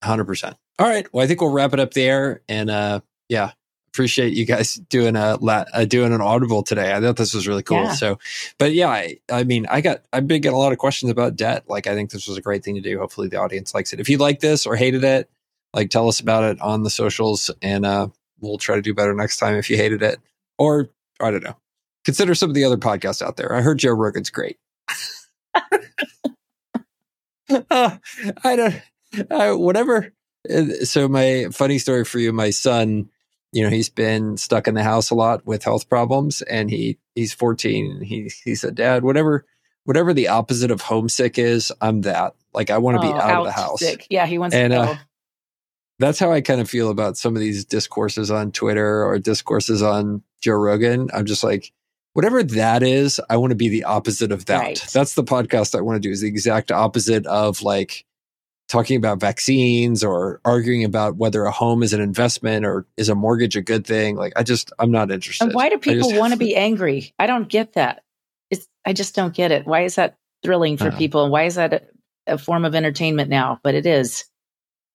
Hundred 0.03 0.25
percent. 0.25 0.57
All 0.79 0.89
right. 0.89 1.07
Well, 1.13 1.25
I 1.25 1.27
think 1.27 1.41
we'll 1.41 1.53
wrap 1.53 1.73
it 1.73 1.81
up 1.81 1.95
there. 1.95 2.43
And 2.49 2.69
uh, 2.69 3.01
yeah, 3.29 3.53
appreciate 3.89 4.35
you 4.35 4.45
guys 4.45 4.75
doing 4.75 5.17
a 5.17 5.39
uh, 5.43 5.85
doing 5.87 6.13
an 6.13 6.21
audible 6.21 6.63
today. 6.63 6.93
I 6.93 7.01
thought 7.01 7.17
this 7.17 7.33
was 7.33 7.49
really 7.49 7.63
cool. 7.63 7.85
Yeah. 7.85 7.93
So, 7.95 8.19
but 8.59 8.73
yeah, 8.73 8.89
I, 8.89 9.19
I 9.33 9.45
mean, 9.45 9.67
I 9.71 9.81
got 9.81 10.03
I've 10.13 10.29
been 10.29 10.43
getting 10.43 10.57
a 10.57 10.61
lot 10.61 10.73
of 10.73 10.79
questions 10.79 11.11
about 11.11 11.37
debt. 11.37 11.65
Like, 11.67 11.87
I 11.87 11.95
think 11.95 12.11
this 12.11 12.29
was 12.29 12.37
a 12.37 12.43
great 12.43 12.63
thing 12.63 12.75
to 12.75 12.83
do. 12.83 12.99
Hopefully, 12.99 13.29
the 13.29 13.39
audience 13.39 13.75
likes 13.75 13.93
it. 13.93 14.01
If 14.01 14.11
you 14.11 14.19
like 14.19 14.41
this 14.41 14.67
or 14.67 14.77
hated 14.77 15.03
it, 15.03 15.31
like, 15.73 15.89
tell 15.89 16.09
us 16.09 16.21
about 16.21 16.45
it 16.45 16.61
on 16.61 16.83
the 16.83 16.91
socials, 16.91 17.51
and 17.63 17.87
uh, 17.87 18.09
we'll 18.41 18.59
try 18.59 18.77
to 18.77 18.83
do 18.83 18.93
better 18.93 19.15
next 19.15 19.39
time. 19.39 19.55
If 19.55 19.71
you 19.71 19.79
hated 19.79 20.03
it, 20.03 20.21
or 20.59 20.91
I 21.21 21.31
don't 21.31 21.43
know, 21.43 21.57
consider 22.07 22.35
some 22.35 22.49
of 22.49 22.55
the 22.55 22.65
other 22.65 22.79
podcasts 22.79 23.21
out 23.21 23.37
there. 23.37 23.53
I 23.53 23.61
heard 23.61 23.79
Joe 23.79 23.93
Rogan's 23.93 24.31
great. 24.31 24.57
uh, 27.51 27.61
I 28.45 28.57
don't. 28.57 28.81
Uh, 29.31 29.55
whatever. 29.55 30.13
So 30.85 31.09
my 31.09 31.49
funny 31.53 31.79
story 31.79 32.05
for 32.05 32.19
you, 32.19 32.33
my 32.33 32.51
son 32.51 33.11
you 33.53 33.63
know 33.63 33.71
he's 33.71 33.89
been 33.89 34.37
stuck 34.37 34.69
in 34.69 34.75
the 34.75 34.83
house 34.83 35.11
a 35.11 35.15
lot 35.15 35.47
with 35.47 35.65
health 35.65 35.89
problems 35.89 36.43
and 36.43 36.71
he 36.71 36.99
he's 37.15 37.33
14 37.33 37.91
and 37.91 38.05
he 38.05 38.31
he 38.45 38.55
said 38.55 38.75
dad 38.75 39.05
whatever 39.05 39.47
whatever 39.85 40.13
the 40.13 40.29
opposite 40.29 40.71
of 40.71 40.83
homesick 40.83 41.39
is 41.39 41.73
i'm 41.81 42.03
that 42.03 42.35
like 42.53 42.71
i 42.71 42.77
want 42.77 43.01
to 43.01 43.07
oh, 43.07 43.13
be 43.13 43.17
out, 43.17 43.31
out, 43.31 43.39
of 43.41 43.47
the 43.47 43.53
house 43.53 43.79
sick. 43.79 44.07
yeah 44.11 44.27
he 44.27 44.37
wants 44.37 44.55
and, 44.55 44.73
to 44.73 44.81
uh, 44.81 44.87
go 44.87 44.93
uh, 44.93 44.97
that's 46.01 46.19
how 46.19 46.33
i 46.33 46.41
kind 46.41 46.61
of 46.61 46.69
feel 46.69 46.91
about 46.91 47.17
some 47.17 47.35
of 47.37 47.41
these 47.41 47.65
discourses 47.65 48.31
on 48.31 48.51
twitter 48.51 49.05
or 49.05 49.19
discourses 49.19 49.81
on 49.81 50.23
joe 50.43 50.53
rogan 50.53 51.09
i'm 51.15 51.25
just 51.25 51.45
like 51.45 51.73
whatever 52.17 52.43
that 52.43 52.83
is 52.83 53.21
i 53.31 53.37
want 53.37 53.51
to 53.51 53.57
be 53.57 53.69
the 53.69 53.85
opposite 53.85 54.33
of 54.33 54.47
that 54.47 54.61
right. 54.61 54.87
that's 54.93 55.15
the 55.15 55.25
podcast 55.25 55.77
i 55.77 55.81
want 55.81 55.97
to 55.97 56.01
do 56.01 56.11
is 56.11 56.23
the 56.23 56.29
exact 56.29 56.73
opposite 56.73 57.27
of 57.27 57.63
like 57.63 58.05
talking 58.69 58.97
about 58.97 59.21
vaccines 59.21 60.03
or 60.03 60.41
arguing 60.45 60.85
about 60.85 61.17
whether 61.17 61.45
a 61.45 61.51
home 61.51 61.83
is 61.83 61.93
an 61.93 62.01
investment 62.01 62.65
or 62.65 62.87
is 62.97 63.09
a 63.09 63.15
mortgage 63.15 63.57
a 63.57 63.63
good 63.63 63.87
thing. 63.87 64.17
Like 64.17 64.33
I 64.37 64.43
just 64.43 64.73
I'm 64.79 64.91
not 64.91 65.11
interested. 65.11 65.45
And 65.45 65.55
why 65.55 65.69
do 65.69 65.79
people 65.79 66.15
want 66.15 66.33
to 66.33 66.39
be 66.39 66.57
angry? 66.57 67.15
I 67.19 67.27
don't 67.27 67.49
get 67.49 67.75
that. 67.75 68.03
It's 68.51 68.67
I 68.85 68.93
just 68.93 69.15
don't 69.15 69.35
get 69.35 69.53
it. 69.53 69.67
Why 69.67 69.83
is 69.83 69.97
that 69.97 70.17
thrilling 70.43 70.77
for 70.77 70.89
uh, 70.89 70.97
people? 70.97 71.23
And 71.23 71.33
why 71.33 71.45
is 71.45 71.57
that 71.57 71.73
a, 71.73 71.83
a, 72.35 72.39
form 72.39 72.65
of 72.65 72.75
entertainment 72.75 73.31
now? 73.31 73.61
But 73.63 73.75
it 73.75 73.87
is, 73.87 74.25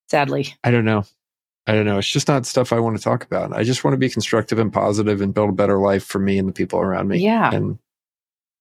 sadly. 0.09 0.53
I 0.63 0.71
don't 0.71 0.85
know. 0.85 1.03
I 1.67 1.73
don't 1.73 1.85
know. 1.85 1.99
It's 1.99 2.09
just 2.09 2.27
not 2.27 2.45
stuff 2.45 2.73
I 2.73 2.79
want 2.79 2.97
to 2.97 3.03
talk 3.03 3.23
about. 3.23 3.53
I 3.53 3.63
just 3.63 3.83
want 3.83 3.93
to 3.93 3.97
be 3.99 4.09
constructive 4.09 4.57
and 4.57 4.73
positive 4.73 5.21
and 5.21 5.33
build 5.33 5.49
a 5.49 5.53
better 5.53 5.77
life 5.77 6.03
for 6.03 6.19
me 6.19 6.39
and 6.39 6.47
the 6.47 6.53
people 6.53 6.79
around 6.79 7.07
me. 7.07 7.19
Yeah. 7.19 7.53
And 7.53 7.77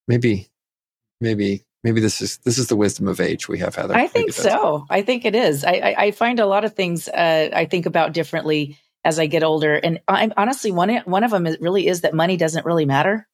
maybe, 0.07 0.51
maybe 1.21 1.65
maybe 1.83 2.01
this 2.01 2.21
is 2.21 2.39
this 2.39 2.59
is 2.59 2.69
the 2.69 2.77
wisdom 2.77 3.09
of 3.09 3.21
age 3.21 3.49
we 3.49 3.59
have 3.59 3.75
heather 3.75 3.95
i 3.95 4.07
think 4.07 4.33
so 4.33 4.87
i 4.91 5.03
think 5.03 5.25
it 5.25 5.35
is 5.35 5.65
I, 5.65 5.73
I, 5.73 5.95
I 5.99 6.11
find 6.11 6.41
a 6.41 6.47
lot 6.47 6.65
of 6.65 6.75
things 6.75 7.09
uh, 7.09 7.51
i 7.53 7.65
think 7.65 7.87
about 7.87 8.13
differently 8.13 8.79
as 9.05 9.19
i 9.19 9.27
get 9.27 9.43
older 9.43 9.75
and 9.75 10.01
I'm, 10.09 10.33
honestly 10.37 10.71
one, 10.71 10.95
one 11.05 11.25
of 11.25 11.31
them 11.31 11.47
is, 11.47 11.59
really 11.61 11.87
is 11.87 12.03
that 12.03 12.15
money 12.15 12.37
doesn't 12.37 12.67
really 12.67 12.85
matter 12.85 13.27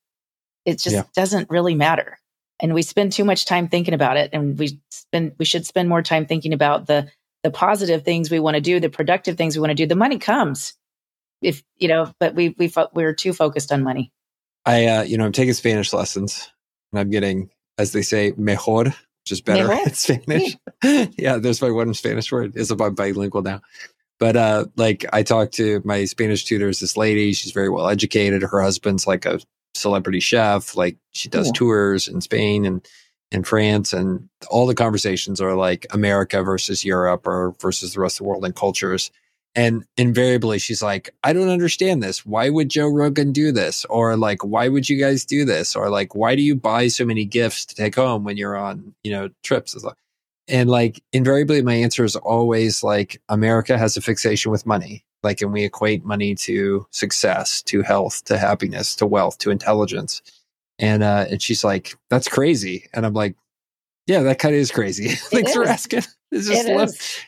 it 0.64 0.78
just 0.78 0.94
yeah. 0.94 1.04
doesn't 1.14 1.50
really 1.50 1.74
matter 1.74 2.18
and 2.60 2.72
we 2.72 2.82
spend 2.82 3.12
too 3.12 3.24
much 3.24 3.44
time 3.44 3.68
thinking 3.68 3.94
about 3.94 4.16
it 4.16 4.30
and 4.32 4.58
we 4.58 4.80
spend 4.90 5.32
we 5.38 5.44
should 5.44 5.66
spend 5.66 5.88
more 5.88 6.02
time 6.02 6.26
thinking 6.26 6.52
about 6.52 6.86
the 6.86 7.10
the 7.46 7.50
positive 7.50 8.04
things 8.04 8.30
we 8.30 8.40
want 8.40 8.56
to 8.56 8.60
do 8.60 8.80
the 8.80 8.90
productive 8.90 9.36
things 9.36 9.56
we 9.56 9.60
want 9.60 9.70
to 9.70 9.74
do 9.74 9.86
the 9.86 9.94
money 9.94 10.18
comes 10.18 10.74
if 11.40 11.62
you 11.76 11.88
know 11.88 12.12
but 12.18 12.34
we 12.34 12.54
we 12.58 12.72
we're 12.92 13.14
too 13.14 13.32
focused 13.32 13.72
on 13.72 13.82
money 13.82 14.12
i 14.64 14.86
uh 14.86 15.02
you 15.02 15.16
know 15.16 15.24
i'm 15.24 15.32
taking 15.32 15.54
spanish 15.54 15.92
lessons 15.92 16.50
and 16.92 17.00
i'm 17.00 17.10
getting 17.10 17.50
as 17.78 17.92
they 17.92 18.02
say, 18.02 18.32
mejor, 18.36 18.84
which 18.84 19.32
is 19.32 19.40
better 19.40 19.68
mejor? 19.68 19.88
in 19.88 19.94
Spanish. 19.94 20.56
yeah, 21.18 21.36
there's 21.38 21.62
my 21.62 21.70
one 21.70 21.92
Spanish 21.94 22.30
word. 22.32 22.56
Is 22.56 22.70
about 22.70 22.96
bilingual 22.96 23.42
now. 23.42 23.60
But 24.18 24.36
uh, 24.36 24.64
like 24.76 25.04
I 25.12 25.22
talked 25.22 25.54
to 25.54 25.82
my 25.84 26.06
Spanish 26.06 26.44
tutors, 26.44 26.80
this 26.80 26.96
lady, 26.96 27.32
she's 27.34 27.52
very 27.52 27.68
well 27.68 27.88
educated. 27.88 28.42
Her 28.42 28.62
husband's 28.62 29.06
like 29.06 29.26
a 29.26 29.40
celebrity 29.74 30.20
chef. 30.20 30.74
Like 30.74 30.96
she 31.10 31.28
does 31.28 31.52
tours 31.52 32.08
in 32.08 32.22
Spain 32.22 32.64
and 32.64 32.86
in 33.32 33.42
France, 33.44 33.92
and 33.92 34.28
all 34.50 34.66
the 34.66 34.74
conversations 34.74 35.40
are 35.40 35.54
like 35.54 35.86
America 35.90 36.42
versus 36.42 36.84
Europe 36.84 37.26
or 37.26 37.54
versus 37.60 37.94
the 37.94 38.00
rest 38.00 38.16
of 38.16 38.24
the 38.24 38.28
world 38.28 38.44
and 38.44 38.54
cultures. 38.54 39.10
And 39.54 39.84
invariably, 39.96 40.58
she's 40.58 40.82
like, 40.82 41.10
I 41.24 41.32
don't 41.32 41.48
understand 41.48 42.02
this. 42.02 42.26
Why 42.26 42.50
would 42.50 42.68
Joe 42.68 42.88
Rogan 42.88 43.32
do 43.32 43.52
this? 43.52 43.86
Or 43.86 44.14
like, 44.14 44.44
why 44.44 44.68
would 44.68 44.88
you 44.88 44.98
guys 44.98 45.24
do 45.24 45.46
this? 45.46 45.74
Or 45.74 45.88
like, 45.88 46.14
why 46.14 46.36
do 46.36 46.42
you 46.42 46.54
buy 46.54 46.88
so 46.88 47.06
many 47.06 47.24
gifts 47.24 47.64
to 47.66 47.74
take 47.74 47.94
home 47.94 48.22
when 48.22 48.36
you're 48.36 48.56
on, 48.56 48.94
you 49.02 49.10
know, 49.12 49.30
trips? 49.42 49.74
And 50.46 50.68
like, 50.68 51.02
invariably, 51.12 51.62
my 51.62 51.72
answer 51.72 52.04
is 52.04 52.16
always 52.16 52.82
like, 52.82 53.20
America 53.30 53.78
has 53.78 53.96
a 53.96 54.02
fixation 54.02 54.52
with 54.52 54.66
money. 54.66 55.04
Like, 55.22 55.40
and 55.40 55.54
we 55.54 55.64
equate 55.64 56.04
money 56.04 56.34
to 56.34 56.86
success, 56.90 57.62
to 57.62 57.80
health, 57.80 58.24
to 58.26 58.36
happiness, 58.36 58.94
to 58.96 59.06
wealth, 59.06 59.38
to 59.38 59.50
intelligence. 59.50 60.20
And, 60.78 61.02
uh, 61.02 61.26
and 61.30 61.42
she's 61.42 61.64
like, 61.64 61.96
that's 62.10 62.28
crazy. 62.28 62.88
And 62.92 63.06
I'm 63.06 63.14
like, 63.14 63.36
yeah, 64.06 64.22
that 64.22 64.38
kind 64.38 64.54
of 64.54 64.60
is 64.60 64.70
crazy. 64.70 65.08
Thanks 65.14 65.50
is. 65.50 65.56
for 65.56 65.64
asking. 65.64 66.02
It's 66.30 66.48
just 66.48 66.68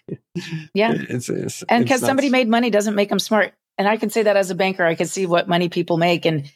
it 0.08 0.20
yeah. 0.74 0.92
It's, 0.94 1.28
it's, 1.28 1.62
and 1.68 1.84
because 1.84 2.00
somebody 2.00 2.30
made 2.30 2.48
money 2.48 2.70
doesn't 2.70 2.94
make 2.94 3.08
them 3.08 3.18
smart. 3.18 3.54
And 3.76 3.86
I 3.88 3.96
can 3.96 4.10
say 4.10 4.24
that 4.24 4.36
as 4.36 4.50
a 4.50 4.54
banker, 4.54 4.84
I 4.84 4.94
can 4.94 5.06
see 5.06 5.26
what 5.26 5.48
money 5.48 5.68
people 5.68 5.98
make. 5.98 6.26
And 6.26 6.50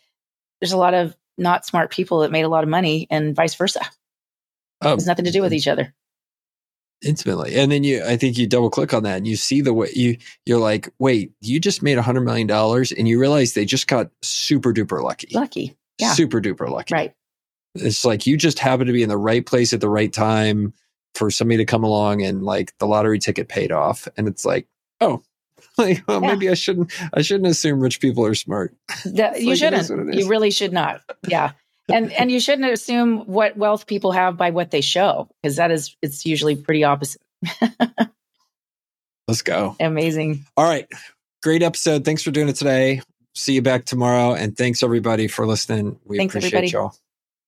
there's 0.61 0.73
a 0.73 0.77
lot 0.77 0.95
of 0.95 1.17
not 1.39 1.65
smart 1.65 1.91
people 1.91 2.21
that 2.21 2.31
made 2.31 2.43
a 2.45 2.49
lot 2.49 2.65
of 2.65 2.69
money 2.69 3.07
and 3.11 3.35
vice 3.35 3.55
versa. 3.55 3.81
Um, 4.81 4.95
it's 4.95 5.07
nothing 5.07 5.25
to 5.25 5.31
do 5.31 5.43
with 5.43 5.55
each 5.55 5.69
other. 5.69 5.95
Intimately. 7.05 7.57
And 7.57 7.71
then 7.71 7.83
you, 7.83 8.05
I 8.05 8.17
think 8.17 8.39
you 8.39 8.47
double 8.47 8.71
click 8.71 8.95
on 8.95 9.03
that 9.05 9.17
and 9.17 9.27
you 9.27 9.35
see 9.35 9.61
the 9.61 9.75
way 9.75 9.89
you, 9.93 10.19
you're 10.47 10.61
like, 10.61 10.93
wait, 10.99 11.33
you 11.41 11.59
just 11.59 11.83
made 11.83 11.99
a 11.99 12.03
hundred 12.03 12.23
million 12.23 12.47
dollars 12.47 12.93
and 12.93 13.09
you 13.09 13.19
realize 13.19 13.55
they 13.55 13.65
just 13.65 13.89
got 13.89 14.11
super 14.23 14.73
duper 14.73 15.03
lucky. 15.03 15.29
Lucky. 15.33 15.77
Yeah. 15.99 16.13
Super 16.13 16.41
duper 16.41 16.69
lucky. 16.69 16.95
Right. 16.95 17.15
It's 17.75 18.05
like 18.05 18.27
you 18.27 18.37
just 18.37 18.59
happen 18.59 18.87
to 18.87 18.93
be 18.93 19.03
in 19.03 19.09
the 19.09 19.17
right 19.17 19.45
place 19.45 19.73
at 19.73 19.81
the 19.81 19.89
right 19.89 20.13
time 20.13 20.75
for 21.15 21.31
somebody 21.31 21.59
to 21.59 21.65
come 21.65 21.85
along 21.85 22.23
and 22.23 22.43
like 22.43 22.77
the 22.79 22.87
lottery 22.87 23.19
ticket 23.19 23.49
paid 23.49 23.73
off. 23.73 24.09
And 24.17 24.29
it's 24.29 24.45
like, 24.45 24.67
oh, 25.01 25.23
like, 25.79 26.03
well, 26.07 26.21
yeah. 26.23 26.29
maybe 26.29 26.49
I 26.51 26.55
shouldn't, 26.55 26.93
I 27.15 27.23
shouldn't 27.23 27.49
assume 27.49 27.81
rich 27.81 28.01
people 28.01 28.27
are 28.27 28.35
smart. 28.35 28.75
That, 29.05 29.41
you 29.41 29.51
like, 29.51 29.59
shouldn't. 29.59 30.15
You 30.15 30.29
really 30.29 30.51
should 30.51 30.73
not. 30.73 31.01
Yeah. 31.27 31.53
and 31.89 32.13
and 32.13 32.31
you 32.31 32.41
shouldn't 32.41 32.71
assume 32.71 33.21
what 33.21 33.57
wealth 33.57 33.87
people 33.87 34.13
have 34.13 34.37
by 34.37 34.51
what 34.51 34.71
they 34.71 34.81
show 34.81 35.29
because 35.43 35.57
that 35.57 35.71
is 35.71 35.97
it's 36.01 36.25
usually 36.25 36.57
pretty 36.57 36.85
opposite. 36.85 37.21
Let's 39.29 39.43
go. 39.43 39.77
Amazing. 39.81 40.45
All 40.57 40.65
right. 40.65 40.87
Great 41.43 41.63
episode. 41.63 42.05
Thanks 42.05 42.23
for 42.23 42.31
doing 42.31 42.49
it 42.49 42.57
today. 42.57 43.03
See 43.35 43.55
you 43.55 43.63
back 43.63 43.85
tomorrow. 43.85 44.35
And 44.35 44.57
thanks 44.57 44.83
everybody 44.83 45.29
for 45.29 45.47
listening. 45.47 45.99
We 46.05 46.19
thanks, 46.19 46.35
appreciate 46.35 46.59
everybody. 46.59 46.73
y'all. 46.73 46.95